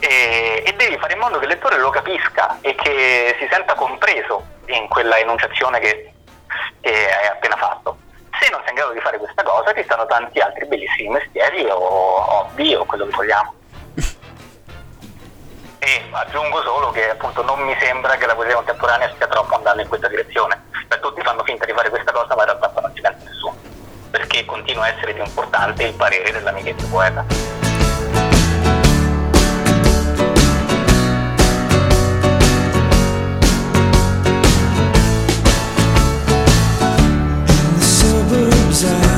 e, 0.00 0.62
e, 0.66 0.72
devi 0.74 0.98
fare 0.98 1.14
in 1.14 1.20
modo 1.20 1.38
che 1.38 1.44
il 1.44 1.50
lettore 1.50 1.78
lo 1.78 1.90
capisca 1.90 2.58
e 2.60 2.74
che 2.74 3.36
si 3.38 3.48
senta 3.50 3.74
compreso 3.74 4.44
in 4.66 4.88
quella 4.88 5.18
enunciazione 5.18 5.78
che, 5.80 6.12
che 6.80 6.90
hai 6.90 7.26
appena 7.28 7.56
fatto. 7.56 7.98
Se 8.38 8.50
non 8.50 8.60
sei 8.60 8.70
in 8.70 8.74
grado 8.74 8.92
di 8.92 9.00
fare 9.00 9.18
questa 9.18 9.42
cosa 9.42 9.72
ci 9.72 9.82
stanno 9.84 10.06
tanti 10.06 10.38
altri 10.38 10.66
bellissimi 10.66 11.08
mestieri 11.08 11.64
o 11.70 11.78
hobby 11.78 12.74
o 12.74 12.84
quello 12.84 13.06
che 13.06 13.14
vogliamo. 13.14 13.54
E 15.78 16.02
aggiungo 16.10 16.62
solo 16.62 16.90
che 16.90 17.10
appunto 17.10 17.42
non 17.42 17.60
mi 17.60 17.76
sembra 17.78 18.16
che 18.16 18.26
la 18.26 18.34
poesia 18.34 18.56
contemporanea 18.56 19.12
stia 19.14 19.28
troppo 19.28 19.54
andando 19.54 19.82
in 19.82 19.88
questa 19.88 20.08
direzione. 20.08 20.64
Cioè, 20.88 20.98
tutti 20.98 21.22
fanno 21.22 21.44
finta 21.44 21.64
di 21.64 21.72
fare 21.72 21.90
questa 21.90 22.10
cosa 22.10 22.34
ma 22.34 22.42
in 22.42 22.48
realtà 22.48 22.65
che 24.36 24.44
continua 24.44 24.84
a 24.84 24.88
essere 24.88 25.14
più 25.14 25.24
importante 25.24 25.84
il 25.84 25.94
parere 25.94 26.30
dell'amichetto 26.30 26.86
poeta. 26.88 27.24
desire 38.76 39.15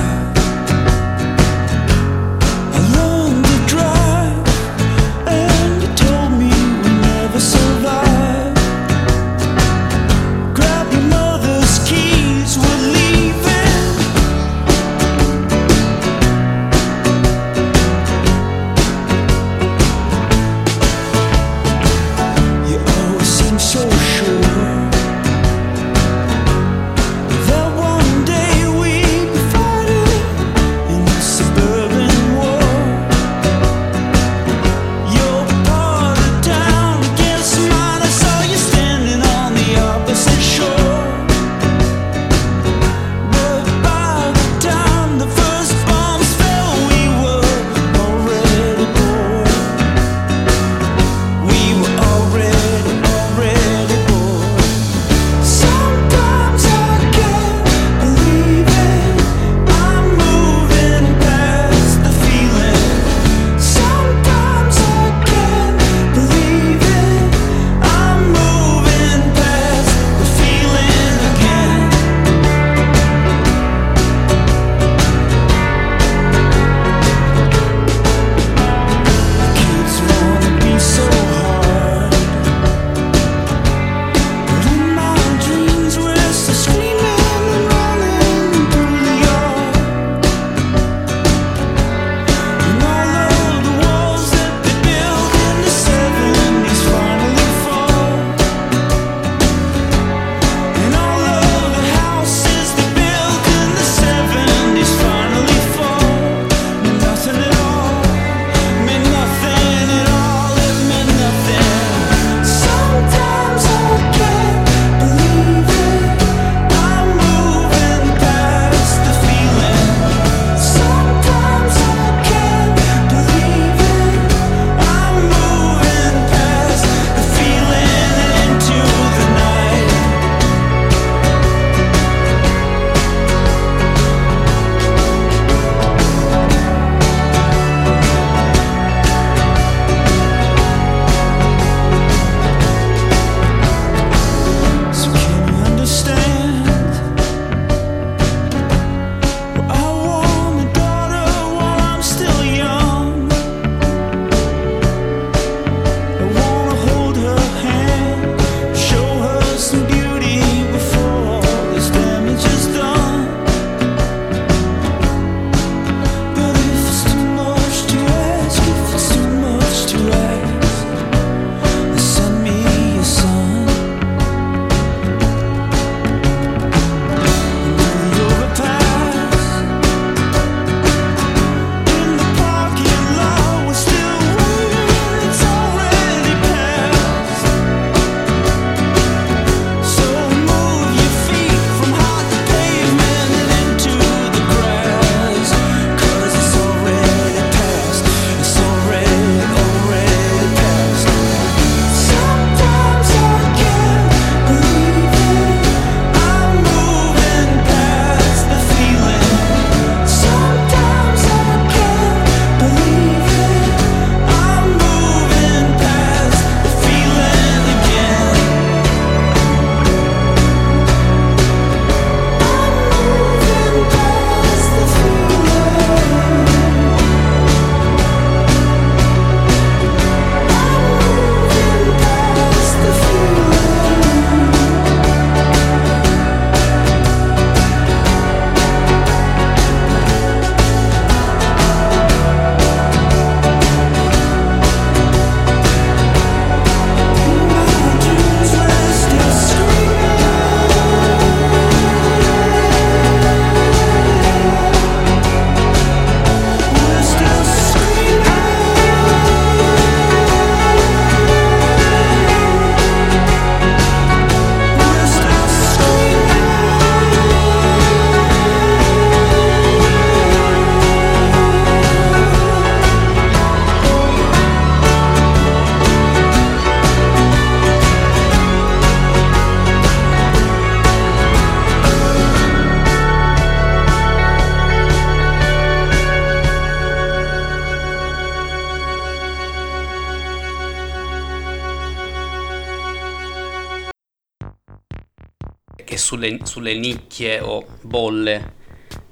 sulle, 296.18 296.38
sulle 296.42 296.74
nicchie 296.74 297.40
o 297.40 297.64
bolle 297.82 298.56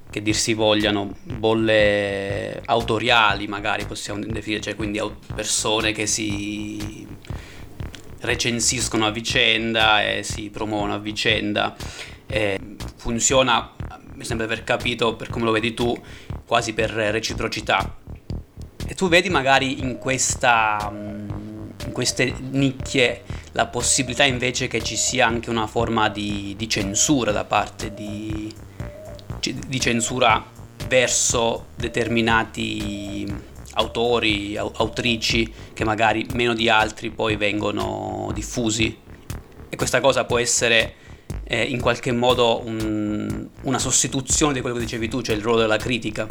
che 0.09 0.21
dir 0.21 0.35
si 0.35 0.53
vogliano, 0.53 1.15
bolle 1.23 2.61
autoriali 2.65 3.47
magari 3.47 3.85
possiamo 3.85 4.23
definire, 4.25 4.61
cioè 4.61 4.75
quindi 4.75 5.01
persone 5.33 5.91
che 5.91 6.05
si 6.05 7.05
recensiscono 8.19 9.05
a 9.05 9.11
vicenda 9.11 10.03
e 10.03 10.23
si 10.23 10.49
promuovono 10.49 10.93
a 10.93 10.97
vicenda. 10.97 11.75
E 12.25 12.59
funziona, 12.95 13.73
mi 14.13 14.23
sembra 14.23 14.45
aver 14.45 14.63
capito, 14.63 15.15
per 15.15 15.29
come 15.29 15.45
lo 15.45 15.51
vedi 15.51 15.73
tu, 15.73 15.95
quasi 16.45 16.73
per 16.73 16.89
reciprocità. 16.89 17.97
E 18.87 18.93
tu 18.95 19.09
vedi 19.09 19.29
magari 19.29 19.81
in, 19.81 19.97
questa, 19.97 20.89
in 20.89 21.91
queste 21.91 22.33
nicchie 22.49 23.23
la 23.57 23.65
possibilità 23.65 24.23
invece 24.23 24.67
che 24.67 24.83
ci 24.83 24.95
sia 24.95 25.25
anche 25.25 25.49
una 25.49 25.65
forma 25.65 26.09
di, 26.09 26.53
di 26.55 26.69
censura 26.69 27.31
da 27.31 27.43
parte 27.43 27.91
di, 27.91 28.53
di 29.39 29.79
censura 29.79 30.45
verso 30.87 31.65
determinati 31.75 33.25
autori, 33.73 34.55
autrici 34.55 35.51
che 35.73 35.83
magari 35.83 36.27
meno 36.33 36.53
di 36.53 36.69
altri 36.69 37.09
poi 37.09 37.35
vengono 37.35 38.29
diffusi 38.31 38.95
e 39.69 39.75
questa 39.75 40.01
cosa 40.01 40.25
può 40.25 40.37
essere 40.37 40.93
eh, 41.45 41.63
in 41.63 41.81
qualche 41.81 42.11
modo 42.11 42.61
un, 42.63 43.47
una 43.63 43.79
sostituzione 43.79 44.53
di 44.53 44.61
quello 44.61 44.75
che 44.75 44.83
dicevi 44.83 45.09
tu, 45.09 45.23
cioè 45.23 45.35
il 45.35 45.41
ruolo 45.41 45.61
della 45.61 45.77
critica. 45.77 46.27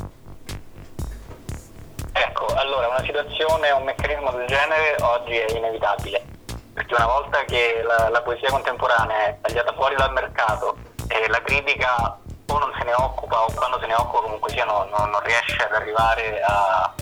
Ecco, 2.12 2.46
allora 2.54 2.86
una 2.86 3.02
situazione, 3.04 3.72
un 3.72 3.82
meccanismo 3.82 4.30
del 4.30 4.46
genere 4.46 4.96
oggi 5.00 5.32
è 5.32 5.56
inevitabile, 5.56 6.35
perché 6.76 6.94
una 6.94 7.06
volta 7.06 7.42
che 7.44 7.82
la, 7.82 8.10
la 8.10 8.20
poesia 8.20 8.50
contemporanea 8.50 9.28
è 9.28 9.38
tagliata 9.40 9.72
fuori 9.72 9.94
dal 9.96 10.12
mercato 10.12 10.76
e 11.08 11.26
la 11.28 11.40
critica 11.40 12.18
o 12.48 12.58
non 12.58 12.70
se 12.76 12.84
ne 12.84 12.92
occupa 12.92 13.44
o 13.44 13.52
quando 13.54 13.80
se 13.80 13.86
ne 13.86 13.94
occupa 13.94 14.20
comunque 14.20 14.50
sia 14.50 14.66
no, 14.66 14.86
no, 14.90 15.06
non 15.06 15.20
riesce 15.22 15.56
ad 15.62 15.72
arrivare 15.72 16.38
a, 16.42 16.92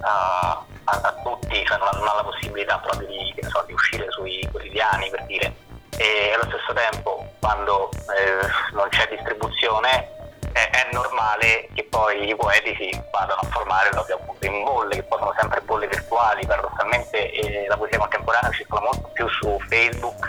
a, 0.00 0.64
a, 0.84 1.00
a 1.02 1.12
tutti, 1.22 1.62
cioè 1.66 1.76
non, 1.76 1.90
non, 1.98 2.08
ha 2.08 2.14
la 2.14 2.24
possibilità 2.24 2.78
proprio 2.78 3.08
di, 3.08 3.34
so, 3.46 3.62
di, 3.66 3.74
uscire 3.74 4.10
sui 4.10 4.48
quotidiani 4.50 5.10
per 5.10 5.26
dire. 5.26 5.54
E 5.98 6.32
allo 6.32 6.50
stesso 6.50 6.72
tempo 6.72 7.26
quando 7.40 7.90
eh, 8.16 8.72
non 8.72 8.88
c'è 8.88 9.06
distribuzione 9.06 10.19
è, 10.60 10.70
è, 10.70 10.88
normale 10.92 11.68
che 11.74 11.84
poi 11.84 12.28
i 12.28 12.36
poeti 12.36 12.74
si 12.76 12.90
vadano 13.10 13.40
a 13.40 13.46
formare 13.50 13.90
proprio 13.90 14.16
appunto 14.16 14.46
in 14.46 14.62
bolle, 14.62 14.96
che 14.96 15.02
poi 15.04 15.18
sono 15.18 15.34
sempre 15.38 15.60
bolle 15.62 15.86
virtuali, 15.86 16.46
paradossalmente 16.46 17.30
eh, 17.32 17.66
la 17.66 17.76
poesia 17.76 17.98
contemporanea 17.98 18.50
circola 18.50 18.82
molto 18.82 19.08
più 19.12 19.28
su 19.28 19.58
Facebook 19.68 20.26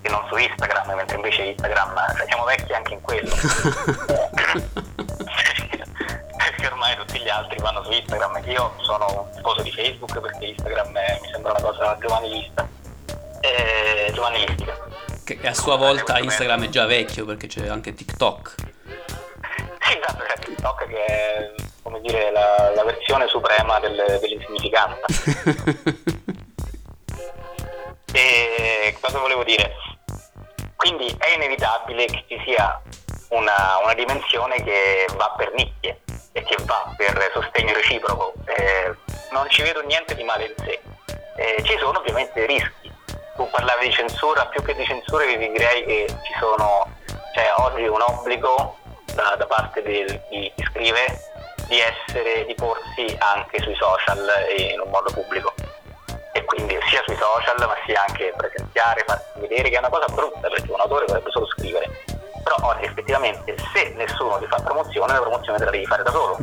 che 0.00 0.08
non 0.08 0.24
su 0.28 0.36
Instagram, 0.36 0.94
mentre 0.94 1.16
invece 1.16 1.42
Instagram, 1.42 1.94
cioè 2.16 2.26
siamo 2.26 2.44
vecchi 2.44 2.72
anche 2.72 2.94
in 2.94 3.00
quello. 3.00 3.34
perché 6.56 6.66
ormai 6.66 6.96
tutti 6.96 7.18
gli 7.18 7.28
altri 7.28 7.58
vanno 7.58 7.82
su 7.84 7.90
Instagram. 7.90 8.40
Io 8.46 8.72
sono 8.78 9.06
un 9.28 9.36
tifoso 9.36 9.62
di 9.62 9.72
Facebook 9.72 10.18
perché 10.20 10.46
Instagram 10.46 10.96
è, 10.96 11.18
mi 11.22 11.28
sembra 11.30 11.52
una 11.52 11.60
cosa 11.60 11.96
giovanilista. 12.00 12.68
Eh, 13.40 14.10
giovanilistica. 14.12 14.74
Che 15.24 15.40
a 15.44 15.54
sua 15.54 15.76
volta 15.76 16.18
Instagram 16.18 16.64
è 16.64 16.68
già 16.68 16.86
vecchio 16.86 17.24
perché 17.24 17.46
c'è 17.46 17.68
anche 17.68 17.94
TikTok. 17.94 18.54
Sì, 19.86 19.96
esatto, 19.98 20.24
c'è 20.24 20.38
TikTok 20.38 20.86
che 20.88 21.04
è 21.04 21.52
come 21.82 22.00
dire 22.00 22.32
la, 22.32 22.72
la 22.74 22.82
versione 22.82 23.28
suprema 23.28 23.78
del, 23.78 24.18
dell'insignificanza. 24.20 25.06
e 28.12 28.96
cosa 29.00 29.18
volevo 29.20 29.44
dire? 29.44 29.72
Quindi 30.74 31.14
è 31.18 31.34
inevitabile 31.34 32.06
che 32.06 32.24
ci 32.26 32.42
sia 32.44 32.82
una, 33.28 33.78
una 33.84 33.94
dimensione 33.94 34.60
che 34.64 35.06
va 35.16 35.32
per 35.36 35.52
nicchie 35.54 36.00
e 36.32 36.42
che 36.42 36.56
va 36.64 36.92
per 36.96 37.30
sostegno 37.32 37.72
reciproco. 37.72 38.34
Eh, 38.44 38.92
non 39.30 39.48
ci 39.50 39.62
vedo 39.62 39.82
niente 39.82 40.16
di 40.16 40.24
male 40.24 40.46
in 40.46 40.54
sé. 40.64 40.80
Eh, 41.36 41.62
ci 41.62 41.76
sono 41.78 42.00
ovviamente 42.00 42.44
rischi. 42.44 42.92
Tu 43.36 43.48
parlavi 43.50 43.86
di 43.86 43.92
censura, 43.92 44.46
più 44.46 44.62
che 44.64 44.74
di 44.74 44.84
censura 44.84 45.24
vi 45.26 45.36
direi 45.36 45.84
che 45.84 46.06
ci 46.08 46.34
sono, 46.40 46.90
cioè 47.34 47.52
oggi 47.58 47.86
un 47.86 48.00
obbligo 48.00 48.78
da, 49.16 49.34
da 49.36 49.46
parte 49.46 49.82
di, 49.82 50.04
di 50.28 50.52
chi 50.54 50.62
scrive 50.70 51.04
di 51.66 51.80
essere, 51.80 52.44
di 52.46 52.54
porsi 52.54 53.16
anche 53.18 53.60
sui 53.60 53.74
social 53.74 54.24
e 54.48 54.70
in 54.72 54.80
un 54.80 54.90
modo 54.90 55.10
pubblico. 55.12 55.52
E 56.32 56.44
quindi 56.44 56.78
sia 56.88 57.02
sui 57.04 57.16
social 57.16 57.56
ma 57.58 57.74
sia 57.84 58.04
anche 58.06 58.32
presenziare, 58.36 59.02
farsi 59.04 59.40
vedere, 59.40 59.68
che 59.68 59.74
è 59.74 59.78
una 59.78 59.88
cosa 59.88 60.06
brutta 60.06 60.48
perché 60.48 60.70
un 60.70 60.80
autore 60.80 61.06
dovrebbe 61.06 61.30
solo 61.30 61.46
scrivere 61.46 61.90
però 62.46 62.56
oggi 62.60 62.84
effettivamente 62.84 63.56
se 63.72 63.92
nessuno 63.96 64.38
ti 64.38 64.46
fa 64.46 64.60
promozione, 64.60 65.14
la 65.14 65.20
promozione 65.20 65.58
te 65.58 65.64
la 65.64 65.70
devi 65.72 65.86
fare 65.86 66.04
da 66.04 66.12
solo. 66.12 66.38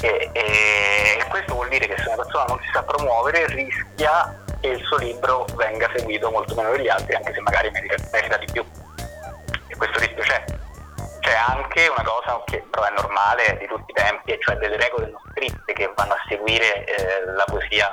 E, 0.00 0.30
e, 0.32 1.24
questo 1.28 1.52
vuol 1.52 1.68
dire 1.68 1.86
che 1.86 1.96
se 1.98 2.08
una 2.08 2.22
persona 2.22 2.44
non 2.44 2.58
si 2.62 2.70
sa 2.72 2.82
promuovere 2.82 3.46
rischia 3.48 4.34
che 4.62 4.68
il 4.68 4.82
suo 4.84 4.96
libro 4.96 5.44
venga 5.56 5.90
seguito 5.94 6.30
molto 6.30 6.54
meno 6.54 6.70
degli 6.70 6.88
altri, 6.88 7.16
anche 7.16 7.34
se 7.34 7.40
magari 7.40 7.70
merita, 7.70 7.96
merita 8.12 8.36
di 8.38 8.46
più. 8.50 8.64
E 9.68 9.76
questo 9.76 9.98
rischio 9.98 10.22
c'è. 10.22 10.44
C'è 11.26 11.34
anche 11.34 11.88
una 11.88 12.04
cosa 12.04 12.40
che 12.44 12.64
però 12.70 12.84
è 12.84 12.90
normale 12.92 13.56
di 13.58 13.66
tutti 13.66 13.90
i 13.90 13.94
tempi, 13.94 14.38
cioè 14.40 14.54
delle 14.58 14.76
regole 14.76 15.10
non 15.10 15.20
scritte 15.32 15.72
che 15.72 15.92
vanno 15.96 16.12
a 16.14 16.24
seguire 16.28 16.84
eh, 16.84 17.24
la 17.34 17.44
poesia 17.44 17.92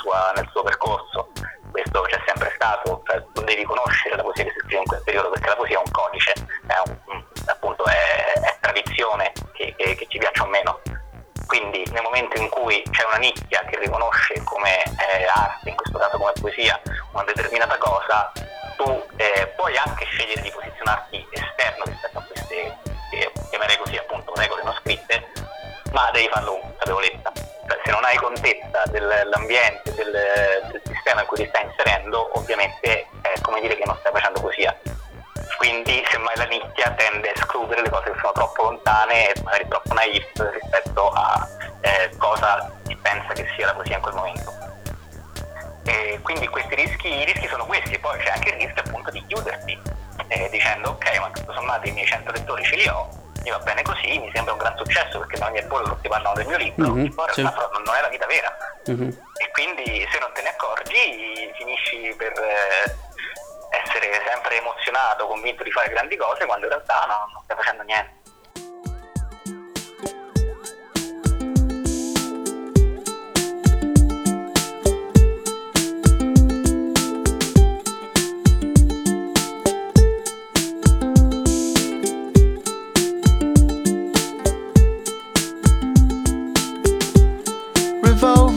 sua, 0.00 0.32
nel 0.34 0.48
suo 0.50 0.62
percorso 0.62 1.28
questo 1.74 2.02
c'è 2.02 2.22
sempre 2.24 2.52
stato, 2.54 3.02
cioè, 3.04 3.20
tu 3.32 3.42
devi 3.42 3.64
conoscere 3.64 4.14
la 4.14 4.22
poesia 4.22 4.44
che 4.44 4.52
si 4.52 4.58
scrive 4.60 4.78
in 4.78 4.86
quel 4.86 5.02
periodo 5.02 5.30
perché 5.30 5.48
la 5.48 5.56
poesia 5.56 5.76
è 5.76 5.82
un 5.84 5.90
codice, 5.90 6.32
è 6.68 6.74
un, 6.86 7.24
appunto 7.46 7.84
è, 7.84 8.32
è 8.32 8.56
tradizione 8.60 9.32
che, 9.52 9.74
che, 9.76 9.96
che, 9.96 10.06
ci 10.08 10.18
piaccia 10.18 10.44
o 10.44 10.46
meno. 10.46 10.80
Quindi 11.46 11.84
nel 11.90 12.02
momento 12.02 12.40
in 12.40 12.48
cui 12.48 12.80
c'è 12.92 13.04
una 13.04 13.16
nicchia 13.16 13.64
che 13.64 13.76
riconosce 13.80 14.40
come 14.44 14.84
eh, 14.84 15.26
arte, 15.26 15.70
in 15.70 15.74
questo 15.74 15.98
caso 15.98 16.16
come 16.16 16.32
poesia, 16.40 16.80
una 17.10 17.24
determinata 17.24 17.76
cosa, 17.76 18.30
tu 18.76 19.06
eh, 19.16 19.52
puoi 19.56 19.76
anche 19.76 20.04
scegliere 20.06 20.42
di 20.42 20.50
posizionarti 20.50 21.26
esterno 21.30 21.84
rispetto 21.84 22.18
a 22.18 22.22
queste, 22.22 22.76
chiamerei 23.50 23.76
così 23.78 23.96
appunto, 23.96 24.32
regole 24.34 24.62
non 24.62 24.74
scritte, 24.80 25.26
ma 25.92 26.10
devi 26.12 26.28
farlo 26.28 26.52
con 26.52 26.70
consapevolezza. 26.70 27.32
Cioè, 27.66 27.80
se 27.84 27.90
non 27.90 28.04
hai 28.04 28.16
contezza 28.16 28.82
dell'ambiente, 28.90 29.94
del, 29.94 30.10
del, 30.10 30.82
sistema 30.84 31.22
in 31.22 31.26
cui 31.26 31.38
ti 31.38 31.46
stai 31.48 31.64
inserendo, 31.64 32.30
ovviamente 32.38 33.06
è 33.22 33.40
come 33.40 33.60
dire 33.60 33.76
che 33.76 33.84
non 33.86 33.96
stai 34.00 34.12
facendo 34.12 34.40
poesia. 34.40 34.76
Quindi 35.56 36.04
semmai 36.10 36.36
la 36.36 36.44
nicchia 36.44 36.90
tende 36.92 37.28
a 37.28 37.32
escludere 37.32 37.82
le 37.82 37.88
cose 37.88 38.10
che 38.10 38.18
sono 38.18 38.32
troppo 38.32 38.62
lontane 38.64 39.32
e 39.32 39.42
magari 39.42 39.68
troppo 39.68 39.94
naif 39.94 40.50
rispetto 40.52 41.10
a 41.10 41.48
eh, 41.80 42.10
cosa 42.18 42.70
si 42.86 42.96
pensa 42.96 43.32
che 43.32 43.46
sia 43.56 43.66
la 43.66 43.74
poesia 43.74 43.96
in 43.96 44.02
quel 44.02 44.14
momento. 44.14 44.73
E 45.84 46.18
quindi 46.22 46.48
questi 46.48 46.74
rischi, 46.74 47.08
i 47.08 47.24
rischi 47.24 47.46
sono 47.48 47.66
questi, 47.66 47.98
poi 47.98 48.18
c'è 48.18 48.30
anche 48.30 48.50
il 48.50 48.54
rischio 48.56 48.82
appunto 48.86 49.10
di 49.10 49.24
chiuderti, 49.26 49.78
eh, 50.28 50.48
dicendo 50.50 50.90
ok 50.90 51.18
ma 51.18 51.30
tutto 51.30 51.52
sommato 51.52 51.86
i 51.86 51.92
miei 51.92 52.06
100 52.06 52.32
lettori 52.32 52.64
ce 52.64 52.76
li 52.76 52.88
ho, 52.88 53.08
mi 53.42 53.50
va 53.50 53.58
bene 53.58 53.82
così, 53.82 54.18
mi 54.18 54.30
sembra 54.32 54.52
un 54.52 54.58
gran 54.58 54.76
successo 54.76 55.18
perché 55.18 55.38
da 55.38 55.46
ogni 55.46 55.62
pollo 55.66 55.84
tutti 55.84 56.08
parlano 56.08 56.34
del 56.34 56.46
mio 56.46 56.56
libro, 56.56 56.90
mm-hmm, 56.90 57.12
realtà 57.14 57.32
certo. 57.32 57.70
non 57.84 57.94
è 57.94 58.00
la 58.00 58.08
vita 58.08 58.26
vera. 58.26 58.56
Mm-hmm. 58.90 59.08
E 59.08 59.50
quindi 59.52 60.06
se 60.10 60.18
non 60.18 60.30
te 60.32 60.42
ne 60.42 60.48
accorgi 60.48 61.52
finisci 61.54 62.14
per 62.16 62.32
eh, 62.32 62.96
essere 63.82 64.22
sempre 64.26 64.58
emozionato, 64.58 65.26
convinto 65.26 65.62
di 65.62 65.70
fare 65.70 65.90
grandi 65.90 66.16
cose, 66.16 66.46
quando 66.46 66.66
in 66.66 66.72
realtà 66.72 67.04
no, 67.06 67.32
non 67.32 67.42
stai 67.44 67.56
facendo 67.56 67.82
niente. 67.82 68.23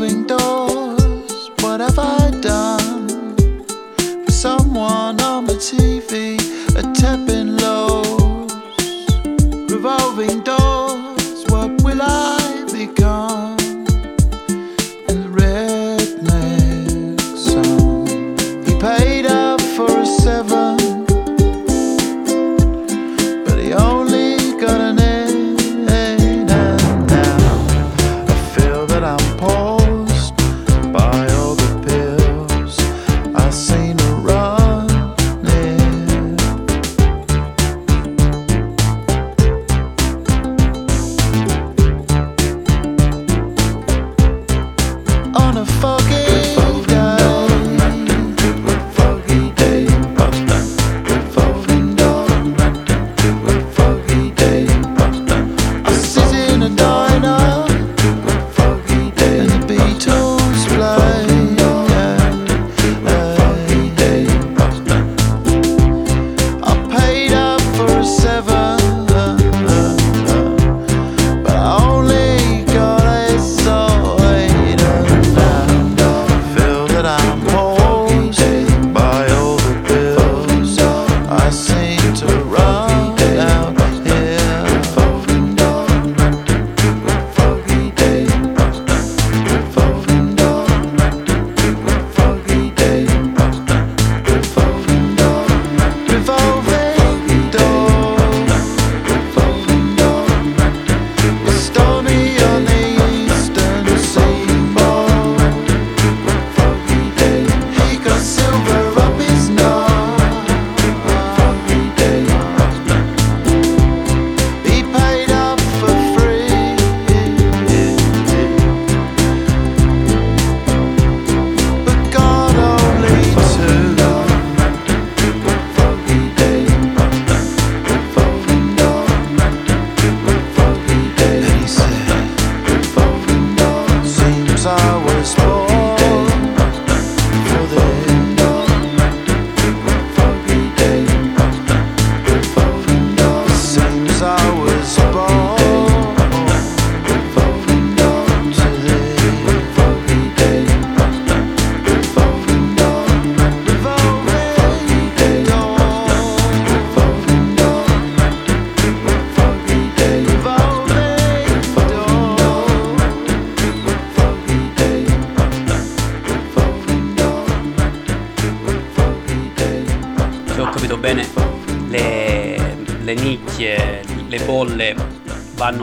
en 0.08 0.37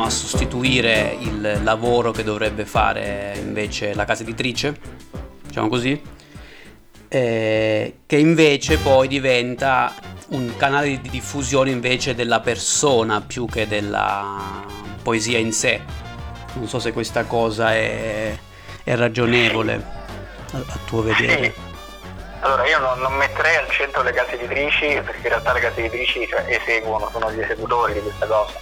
a 0.05 0.11
sostituire 0.11 1.17
il 1.19 1.61
lavoro 1.63 2.11
che 2.11 2.23
dovrebbe 2.23 2.65
fare 2.65 3.35
invece 3.39 3.95
la 3.95 4.05
casa 4.05 4.23
editrice, 4.23 4.79
diciamo 5.47 5.69
così, 5.69 6.01
eh, 7.09 7.99
che 8.07 8.17
invece 8.17 8.79
poi 8.79 9.09
diventa 9.09 9.95
un 10.29 10.55
canale 10.57 11.01
di 11.01 11.11
diffusione 11.11 11.71
invece 11.71 12.15
della 12.15 12.41
persona 12.41 13.21
più 13.21 13.47
che 13.47 13.67
della 13.67 14.65
poesia 15.03 15.39
in 15.39 15.53
sé. 15.53 15.81
Non 16.55 16.69
so 16.69 16.79
se 16.79 16.93
questa 16.93 17.25
cosa 17.25 17.75
è, 17.75 18.37
è 18.83 18.97
ragionevole 18.97 19.85
a, 20.53 20.59
a, 20.59 20.79
tuo 20.87 21.03
vedere. 21.03 21.74
Allora 22.45 22.67
io 22.67 22.79
non, 22.79 22.99
non, 23.01 23.15
metterei 23.15 23.57
al 23.57 23.71
centro 23.71 24.03
le 24.03 24.13
case 24.13 24.35
editrici 24.35 25.01
perché 25.03 25.23
in 25.23 25.29
realtà 25.29 25.55
le 25.55 25.61
case 25.61 25.81
editrici 25.81 26.27
cioè, 26.29 26.45
eseguono, 26.47 27.09
sono 27.11 27.33
gli 27.33 27.41
esecutori 27.41 27.95
di 27.95 28.01
questa 28.01 28.27
cosa. 28.27 28.61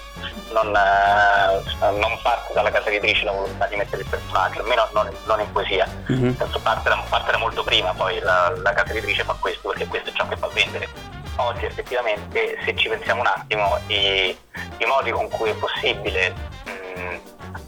Non, 0.53 0.69
eh, 0.69 1.91
non, 1.99 2.17
parte 2.23 2.53
dalla 2.53 2.71
casa 2.71 2.91
editrice 2.91 3.25
la 3.25 3.33
volontà 3.33 3.67
di 3.67 3.75
mettere 3.75 4.03
il 4.03 4.09
personaggio, 4.09 4.61
almeno 4.61 4.89
non, 4.93 5.11
non 5.25 5.41
in 5.41 5.51
poesia. 5.51 5.89
Mm-hmm. 6.13 6.33
Parte, 6.63 6.89
da, 6.89 7.05
parte, 7.09 7.33
da, 7.33 7.39
molto 7.39 7.65
prima, 7.65 7.93
poi 7.93 8.21
la, 8.21 8.53
la 8.55 8.73
casa 8.73 8.93
editrice 8.93 9.25
fa 9.25 9.37
questo 9.41 9.71
perché 9.71 9.87
questo 9.89 10.11
è 10.11 10.13
ciò 10.13 10.29
che 10.29 10.37
fa 10.37 10.49
vendere 10.53 10.89
oggi 11.37 11.65
effettivamente 11.65 12.59
se 12.63 12.77
ci 12.77 12.91
pensiamo 12.91 13.23
un 13.23 13.27
attimo 13.27 13.79
i, 13.87 14.37
i 14.77 14.85
modi 14.85 15.11
con 15.11 15.31
cui 15.31 15.49
è 15.49 15.55
possibile 15.55 16.31
mh, 16.31 17.01
mm, 17.01 17.15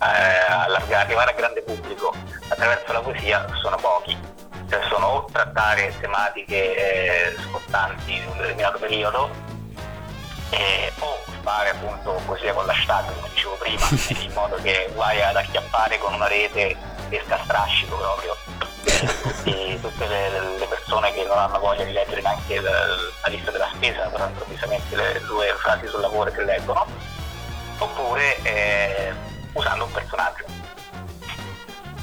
eh, 0.02 0.94
arrivare 0.94 1.30
a 1.30 1.34
grande 1.34 1.62
pubblico 1.62 2.14
attraverso 2.48 2.92
la 2.92 3.00
poesia 3.00 3.46
sono 3.60 3.76
pochi. 3.76 4.33
Cioè 4.68 4.80
sono 4.88 5.06
o 5.06 5.24
trattare 5.30 5.94
tematiche 6.00 6.76
eh, 6.76 7.36
scottanti 7.48 8.14
in 8.14 8.26
un 8.28 8.36
determinato 8.38 8.78
periodo 8.78 9.30
eh, 10.50 10.92
o 10.98 11.18
fare 11.42 11.70
appunto 11.70 12.20
poesia 12.24 12.52
con 12.54 12.64
l'hashtag 12.64 13.04
come 13.14 13.28
dicevo 13.28 13.54
prima 13.56 13.86
in 14.22 14.32
modo 14.32 14.56
che 14.56 14.90
vai 14.94 15.22
ad 15.22 15.36
acchiappare 15.36 15.98
con 15.98 16.14
una 16.14 16.26
rete 16.26 16.76
e 17.10 17.22
strascico 17.44 17.96
proprio 17.96 18.34
tutti, 19.22 19.80
tutte 19.80 20.06
le, 20.06 20.58
le, 20.58 20.66
persone 20.66 21.12
che 21.12 21.24
non 21.24 21.38
hanno 21.38 21.58
voglia 21.58 21.84
di 21.84 21.92
leggere 21.92 22.20
neanche 22.20 22.60
la, 22.60 22.70
la 23.22 23.28
lista 23.28 23.50
della 23.50 23.70
spesa, 23.74 24.06
però 24.08 24.26
improvvisamente 24.26 24.96
le 24.96 25.20
due 25.26 25.54
frasi 25.58 25.86
sul 25.86 26.00
lavoro 26.00 26.30
che 26.30 26.44
leggono, 26.44 26.86
oppure 27.78 28.42
eh, 28.42 29.12
usando 29.52 29.84
un 29.84 29.92
personaggio. 29.92 30.44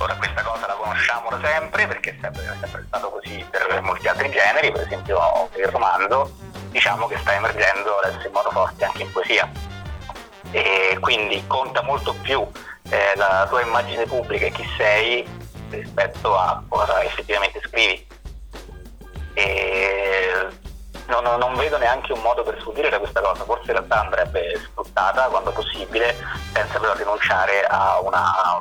Ora 0.02 0.16
questa 0.16 0.42
cosa 0.42 0.66
la 0.66 0.74
conosciamo 0.74 1.30
da 1.30 1.40
sempre 1.44 1.86
perché 1.86 2.10
è 2.10 2.18
sempre, 2.20 2.42
è 2.42 2.58
sempre 2.60 2.84
stato 2.88 3.12
così 3.12 3.46
per 3.52 3.82
molti 3.84 4.08
altri 4.08 4.32
generi, 4.32 4.72
per 4.72 4.82
esempio 4.82 5.48
il 5.56 5.68
romanzo, 5.68 6.32
diciamo 6.72 7.06
che 7.06 7.18
sta 7.20 7.36
emergendo 7.36 8.00
adesso 8.00 8.26
in 8.26 8.34
modo 8.34 8.50
forte 8.50 8.84
anche 8.84 9.04
in 9.04 9.12
poesia. 9.12 9.48
E 10.50 10.98
quindi 11.00 11.46
conta 11.46 11.84
molto 11.84 12.16
più 12.16 12.46
eh, 12.90 13.14
la 13.16 13.46
tua 13.48 13.62
immagine 13.62 14.08
pubblica 14.08 14.48
e 14.48 14.52
chi 14.52 14.68
sei 14.76 15.24
rispetto 15.70 16.36
a 16.36 16.64
cosa 16.68 17.04
effettivamente 17.04 17.62
scrivi. 17.64 18.08
E 19.36 20.48
non, 21.06 21.24
non, 21.38 21.56
vedo 21.58 21.78
neanche 21.78 22.12
un 22.12 22.22
modo 22.22 22.42
per 22.42 22.60
sfuggire 22.60 22.90
da 22.90 22.98
questa 22.98 23.22
cosa, 23.22 23.44
forse 23.44 23.66
in 23.68 23.74
realtà 23.74 24.00
andrebbe 24.00 24.60
sfruttata 24.64 25.26
quando 25.26 25.52
possibile, 25.52 26.16
senza 26.54 26.80
però 26.80 26.96
rinunciare 26.96 27.64
a, 27.68 28.00
una, 28.02 28.60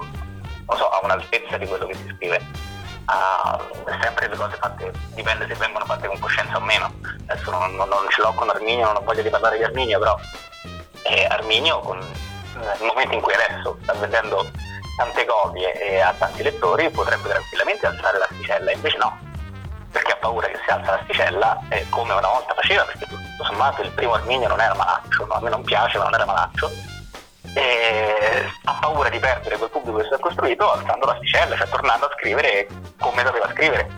so, 0.76 0.88
a 0.88 1.00
un'altezza 1.02 1.56
di 1.56 1.66
quello 1.66 1.86
che 1.86 1.94
si 1.94 2.14
scrive. 2.16 2.68
Uh, 3.10 3.90
sempre 4.00 4.28
le 4.28 4.36
cose 4.36 4.56
fatte, 4.56 4.92
dipende 5.14 5.46
se 5.48 5.54
vengono 5.54 5.84
fatte 5.84 6.06
con 6.06 6.18
coscienza 6.18 6.56
o 6.56 6.60
meno. 6.60 6.92
Adesso 7.26 7.50
non, 7.50 7.74
non, 7.74 7.88
non 7.88 8.08
ce 8.08 8.22
l'ho 8.22 8.32
con 8.32 8.48
Arminio, 8.48 8.86
non 8.86 8.96
ho 8.96 9.00
voglia 9.00 9.22
di 9.22 9.30
parlare 9.30 9.56
di 9.56 9.64
Arminio, 9.64 9.98
però 9.98 10.18
eh, 11.02 11.26
Arminio 11.26 11.80
con, 11.80 11.98
nel 11.98 12.76
momento 12.80 13.14
in 13.14 13.20
cui 13.20 13.32
adesso 13.34 13.78
sta 13.82 13.92
vendendo 13.94 14.48
tante 14.96 15.24
copie 15.24 15.72
e 15.72 16.00
a 16.00 16.14
tanti 16.16 16.42
lettori 16.42 16.90
potrebbe 16.90 17.28
tranquillamente 17.28 17.86
alzare 17.86 18.18
l'asticella, 18.18 18.72
invece 18.72 18.98
no, 18.98 19.18
perché 19.90 20.12
ha 20.12 20.16
paura 20.16 20.46
che 20.48 20.60
si 20.64 20.70
alza 20.70 20.92
l'asticella 20.92 21.58
eh, 21.68 21.86
come 21.88 22.12
una 22.12 22.28
volta 22.28 22.54
faceva, 22.54 22.84
perché 22.84 23.06
tutto 23.06 23.44
sommato 23.44 23.82
il 23.82 23.90
primo 23.90 24.12
Arminio 24.12 24.48
non 24.48 24.60
era 24.60 24.74
malaccio, 24.74 25.26
no? 25.26 25.34
a 25.34 25.40
me 25.40 25.50
non 25.50 25.62
piace 25.62 25.98
ma 25.98 26.04
non 26.04 26.14
era 26.14 26.26
malaccio, 26.26 26.70
e 27.54 28.50
ha 28.64 28.78
paura 28.80 29.08
di 29.08 29.18
perdere 29.18 29.56
quel 29.56 29.70
pubblico 29.70 29.98
che 29.98 30.04
si 30.04 30.14
è 30.14 30.18
costruito 30.18 30.70
alzando 30.70 31.06
l'asticella, 31.06 31.56
cioè 31.56 31.68
tornando 31.68 32.06
a 32.06 32.14
scrivere 32.16 32.66
come 32.98 33.22
doveva 33.22 33.50
scrivere. 33.50 33.88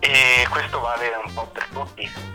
E 0.00 0.46
questo 0.50 0.80
vale 0.80 1.12
un 1.24 1.32
po' 1.32 1.46
per 1.52 1.66
tutti 1.72 2.32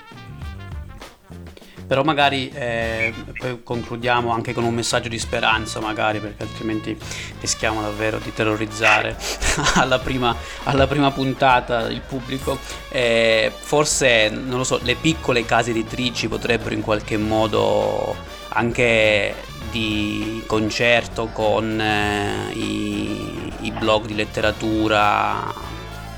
però 1.87 2.03
magari 2.03 2.49
eh, 2.53 3.13
poi 3.37 3.63
concludiamo 3.63 4.31
anche 4.31 4.53
con 4.53 4.65
un 4.65 4.73
messaggio 4.73 5.07
di 5.07 5.17
speranza 5.17 5.79
magari 5.79 6.19
perché 6.19 6.43
altrimenti 6.43 6.95
rischiamo 7.39 7.81
davvero 7.81 8.19
di 8.19 8.33
terrorizzare 8.33 9.15
alla, 9.75 9.97
prima, 9.97 10.35
alla 10.63 10.85
prima 10.85 11.11
puntata 11.11 11.87
il 11.87 12.01
pubblico 12.01 12.59
eh, 12.89 13.51
forse 13.57 14.29
non 14.29 14.57
lo 14.57 14.63
so 14.65 14.79
le 14.83 14.95
piccole 14.95 15.45
case 15.45 15.71
editrici 15.71 16.27
potrebbero 16.27 16.75
in 16.75 16.81
qualche 16.81 17.15
modo 17.15 18.15
anche 18.57 19.35
di 19.69 20.41
concerto 20.47 21.27
con 21.27 21.79
eh, 21.79 22.51
i, 22.53 23.53
i 23.61 23.71
blog 23.71 24.07
di 24.07 24.15
letteratura 24.15 25.53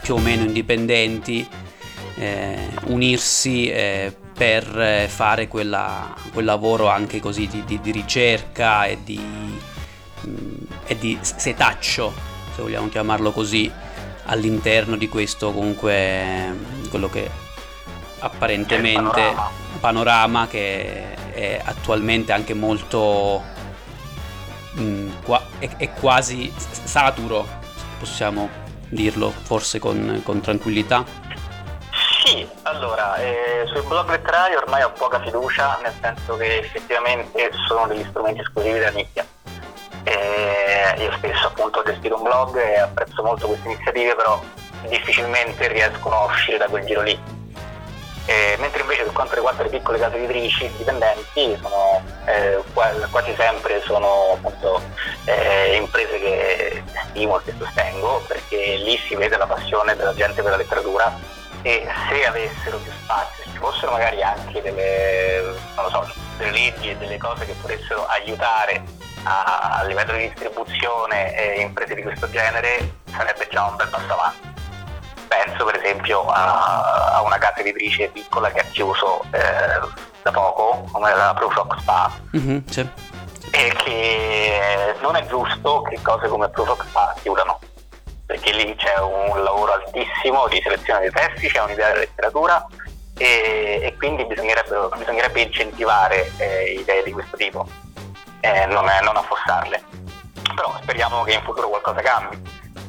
più 0.02 0.16
o 0.16 0.20
meno 0.20 0.46
indipendenti 0.46 1.46
eh, 2.16 2.70
unirsi 2.86 3.70
eh, 3.70 4.16
per 4.34 4.80
eh, 4.80 5.08
fare 5.10 5.50
quella, 5.50 6.16
quel 6.32 6.46
lavoro 6.46 6.88
anche 6.88 7.20
così 7.20 7.48
di, 7.48 7.64
di, 7.66 7.82
di 7.82 7.92
ricerca 7.92 8.86
e 8.86 9.00
di, 9.04 9.18
mh, 9.18 10.30
mm, 10.30 10.56
e 10.86 10.98
di 10.98 11.18
setaccio, 11.22 12.14
se 12.56 12.62
vogliamo 12.62 12.88
chiamarlo 12.88 13.32
così, 13.32 13.70
all'interno 14.26 14.96
di 14.96 15.10
questo 15.10 15.52
comunque 15.52 16.56
quello 16.90 17.10
che 17.10 17.30
apparentemente 18.20 19.34
panorama. 19.34 19.52
panorama. 19.80 20.48
che 20.48 21.19
è 21.40 21.62
attualmente 21.64 22.34
anche 22.34 22.54
molto 22.54 23.42
mh, 24.74 24.82
mm, 24.82 25.12
qua, 25.24 25.42
è, 25.60 25.70
è, 25.78 25.94
quasi 25.94 26.54
saturo 26.56 27.48
possiamo 27.98 28.50
dirlo 28.90 29.30
forse 29.32 29.80
con, 29.80 30.22
con 30.24 30.42
tranquillità 30.42 31.06
sì, 32.24 32.48
allora, 32.64 33.16
eh, 33.16 33.64
sul 33.74 33.84
blog 33.86 34.10
letterario 34.10 34.58
ormai 34.60 34.84
ho 34.84 34.92
poca 34.92 35.22
fiducia, 35.22 35.80
nel 35.82 35.94
senso 36.02 36.36
che 36.36 36.60
effettivamente 36.60 37.50
sono 37.68 37.88
degli 37.88 38.06
strumenti 38.10 38.42
esclusivi 38.42 38.78
della 38.78 38.92
nicchia. 38.92 39.26
Eh, 40.04 41.02
io 41.02 41.12
stesso 41.18 41.48
appunto 41.48 41.80
ho 41.80 41.84
gestito 41.84 42.18
un 42.18 42.24
blog 42.24 42.58
e 42.58 42.80
apprezzo 42.80 43.24
molto 43.24 43.48
queste 43.48 43.68
iniziative, 43.70 44.16
però 44.16 44.40
difficilmente 44.90 45.68
riescono 45.70 46.16
a 46.16 46.26
uscire 46.26 46.58
da 46.58 46.68
quel 46.68 46.86
giro 46.86 47.02
lì. 47.02 47.39
Eh, 48.30 48.58
mentre 48.60 48.82
invece 48.82 49.06
per 49.06 49.14
quanto 49.14 49.34
riguarda 49.34 49.64
le 49.64 49.70
piccole 49.70 49.98
case 49.98 50.18
editrici 50.18 50.66
indipendenti 50.66 51.58
sono, 51.60 52.04
eh, 52.26 52.62
quasi 53.10 53.34
sempre 53.36 53.82
sono 53.82 54.34
appunto 54.34 54.84
eh, 55.26 55.74
imprese 55.78 56.20
che 56.20 56.84
stimo 57.10 57.40
e 57.40 57.44
che 57.44 57.56
sostengo 57.58 58.24
perché 58.28 58.76
lì 58.76 58.96
si 59.08 59.16
vede 59.16 59.36
la 59.36 59.48
passione 59.48 59.96
della 59.96 60.14
gente 60.14 60.44
per 60.44 60.52
la 60.52 60.58
letteratura 60.58 61.12
e 61.64 61.88
se 62.08 62.24
avessero 62.24 62.78
più 62.78 62.92
spazio, 62.92 63.44
se 63.46 63.50
ci 63.50 63.58
fossero 63.58 63.94
magari 63.94 64.22
anche 64.22 64.62
delle, 64.62 65.56
so, 65.90 66.14
delle 66.38 66.52
leggi 66.52 66.92
e 66.92 66.98
delle 66.98 67.18
cose 67.18 67.48
che 67.48 67.56
potessero 67.60 68.06
aiutare 68.06 68.84
a, 69.24 69.80
a 69.80 69.84
livello 69.86 70.14
di 70.14 70.30
distribuzione 70.30 71.36
e 71.36 71.62
imprese 71.62 71.96
di 71.96 72.04
questo 72.04 72.30
genere, 72.30 72.94
sarebbe 73.06 73.48
già 73.50 73.66
un 73.66 73.76
bel 73.76 73.88
passo 73.88 74.14
avanti. 74.14 74.59
Penso 75.30 75.64
per 75.64 75.78
esempio 75.78 76.26
a, 76.26 77.14
a 77.14 77.22
una 77.22 77.38
casa 77.38 77.60
editrice 77.60 78.10
piccola 78.10 78.52
che 78.52 78.60
ha 78.60 78.66
chiuso 78.72 79.24
eh, 79.32 79.80
da 80.22 80.32
poco, 80.32 80.90
come 80.92 81.16
la 81.16 81.34
Proof 81.34 81.54
Rock 81.54 81.80
Spa, 81.80 82.12
mm-hmm, 82.36 82.60
sì. 82.68 82.90
e 83.52 83.74
che 83.78 84.96
non 85.02 85.16
è 85.16 85.26
giusto 85.28 85.84
che 85.84 85.98
cose 86.02 86.28
come 86.28 86.50
Proof 86.50 86.68
Rock 86.68 86.84
Spa 86.86 87.16
chiudano 87.22 87.60
perché 88.30 88.52
lì 88.54 88.76
c'è 88.76 88.96
un 89.00 89.44
lavoro 89.44 89.74
altissimo 89.74 90.48
di 90.50 90.62
selezione 90.62 91.00
dei 91.00 91.10
testi, 91.10 91.48
c'è 91.48 91.64
un'idea 91.64 91.88
della 91.88 92.00
letteratura 92.02 92.64
e, 93.18 93.80
e 93.82 93.96
quindi 93.98 94.24
bisognerebbe, 94.26 94.88
bisognerebbe 94.96 95.42
incentivare 95.42 96.32
eh, 96.38 96.74
idee 96.74 97.02
di 97.02 97.12
questo 97.12 97.36
tipo, 97.38 97.68
eh, 98.42 98.68
non, 98.68 98.86
non 99.02 99.18
affossarle. 99.18 99.84
Però 100.56 100.78
speriamo 100.80 101.24
che 101.24 101.34
in 101.34 101.42
futuro 101.42 101.70
qualcosa 101.70 102.02
cambi. 102.02 102.40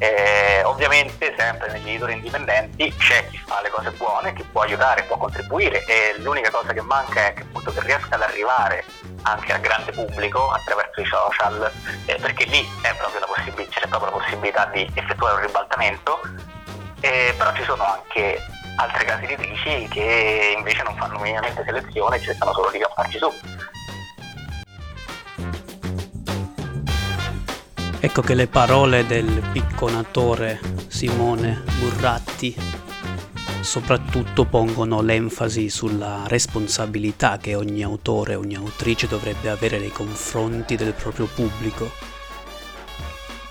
Eh, 0.02 0.62
ovviamente 0.64 1.34
sempre 1.36 1.70
negli 1.72 1.90
editori 1.90 2.14
indipendenti 2.14 2.90
c'è 2.96 3.28
chi 3.28 3.36
fa 3.36 3.60
le 3.60 3.68
cose 3.68 3.90
buone, 3.90 4.32
chi 4.32 4.42
può 4.50 4.62
aiutare, 4.62 5.02
può 5.02 5.18
contribuire 5.18 5.84
e 5.84 6.14
l'unica 6.20 6.50
cosa 6.50 6.72
che 6.72 6.80
manca 6.80 7.26
è 7.26 7.34
che 7.34 7.42
appunto 7.42 7.70
che 7.70 7.80
riesca 7.82 8.14
ad 8.14 8.22
arrivare 8.22 8.82
anche 9.22 9.52
al 9.52 9.60
grande 9.60 9.92
pubblico 9.92 10.50
attraverso 10.50 11.02
i 11.02 11.04
social, 11.04 11.70
eh, 12.06 12.14
perché 12.14 12.44
lì 12.46 12.66
proprio 12.96 13.20
possib- 13.26 13.68
c'è 13.68 13.86
proprio 13.88 14.10
la 14.10 14.16
possibilità 14.16 14.64
di 14.72 14.90
effettuare 14.94 15.34
un 15.34 15.40
ribaltamento, 15.46 16.20
eh, 17.00 17.34
però 17.36 17.52
ci 17.54 17.64
sono 17.64 17.84
anche 17.84 18.38
altre 18.76 19.04
case 19.04 19.24
editrici 19.24 19.88
che 19.88 20.54
invece 20.56 20.82
non 20.82 20.96
fanno 20.96 21.18
minimamente 21.18 21.62
selezione 21.64 22.16
e 22.16 22.20
cercano 22.20 22.52
solo 22.52 22.70
di 22.70 22.78
capparci 22.78 23.18
su. 23.18 23.32
Ecco 28.02 28.22
che 28.22 28.34
le 28.34 28.46
parole 28.46 29.06
del 29.06 29.42
picconatore 29.52 30.58
Simone 30.88 31.62
Burratti 31.78 32.56
soprattutto 33.60 34.46
pongono 34.46 35.02
l'enfasi 35.02 35.68
sulla 35.68 36.22
responsabilità 36.26 37.36
che 37.36 37.54
ogni 37.54 37.82
autore, 37.82 38.36
ogni 38.36 38.54
autrice 38.54 39.06
dovrebbe 39.06 39.50
avere 39.50 39.78
nei 39.78 39.92
confronti 39.92 40.76
del 40.76 40.94
proprio 40.94 41.26
pubblico, 41.26 41.90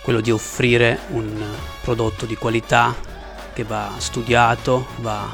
quello 0.02 0.20
di 0.20 0.32
offrire 0.32 1.00
un 1.10 1.46
prodotto 1.82 2.26
di 2.26 2.36
qualità 2.36 2.96
che 3.54 3.64
va 3.64 3.92
studiato, 3.98 4.88
va 5.02 5.30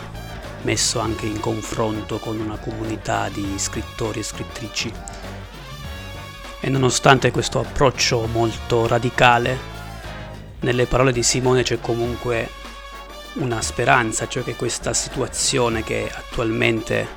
messo 0.63 0.99
anche 0.99 1.25
in 1.25 1.39
confronto 1.39 2.17
con 2.17 2.38
una 2.38 2.58
comunità 2.58 3.30
di 3.30 3.54
scrittori 3.56 4.19
e 4.19 4.23
scrittrici 4.23 4.91
e 6.59 6.69
nonostante 6.69 7.31
questo 7.31 7.59
approccio 7.59 8.27
molto 8.31 8.87
radicale, 8.87 9.73
nelle 10.61 10.85
parole 10.85 11.11
di 11.11 11.23
Simone 11.23 11.63
c'è 11.63 11.79
comunque 11.79 12.49
una 13.33 13.61
speranza, 13.61 14.27
cioè 14.27 14.43
che 14.43 14.55
questa 14.55 14.93
situazione 14.93 15.83
che 15.83 16.07
è 16.07 16.11
attualmente 16.11 17.07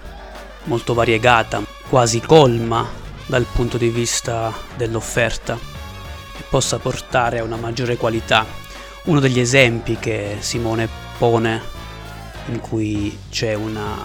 molto 0.64 0.92
variegata, 0.94 1.62
quasi 1.88 2.20
colma 2.20 2.86
dal 3.26 3.46
punto 3.50 3.78
di 3.78 3.88
vista 3.88 4.52
dell'offerta, 4.76 5.58
possa 6.48 6.78
portare 6.78 7.38
a 7.38 7.44
una 7.44 7.56
maggiore 7.56 7.96
qualità. 7.96 8.44
Uno 9.04 9.20
degli 9.20 9.40
esempi 9.40 9.96
che 9.98 10.36
Simone 10.40 10.88
pone 11.16 11.62
in 12.46 12.60
cui 12.60 13.16
c'è 13.30 13.54
una 13.54 14.04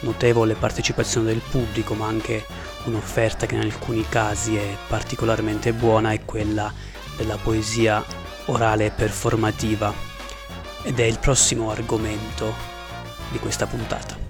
notevole 0.00 0.54
partecipazione 0.54 1.26
del 1.26 1.40
pubblico, 1.48 1.94
ma 1.94 2.06
anche 2.06 2.44
un'offerta 2.84 3.46
che 3.46 3.54
in 3.54 3.60
alcuni 3.60 4.04
casi 4.08 4.56
è 4.56 4.76
particolarmente 4.88 5.72
buona, 5.72 6.12
è 6.12 6.24
quella 6.24 6.72
della 7.16 7.36
poesia 7.36 8.04
orale 8.46 8.90
performativa 8.90 9.92
ed 10.82 10.98
è 10.98 11.04
il 11.04 11.18
prossimo 11.18 11.70
argomento 11.70 12.52
di 13.30 13.38
questa 13.38 13.66
puntata. 13.66 14.21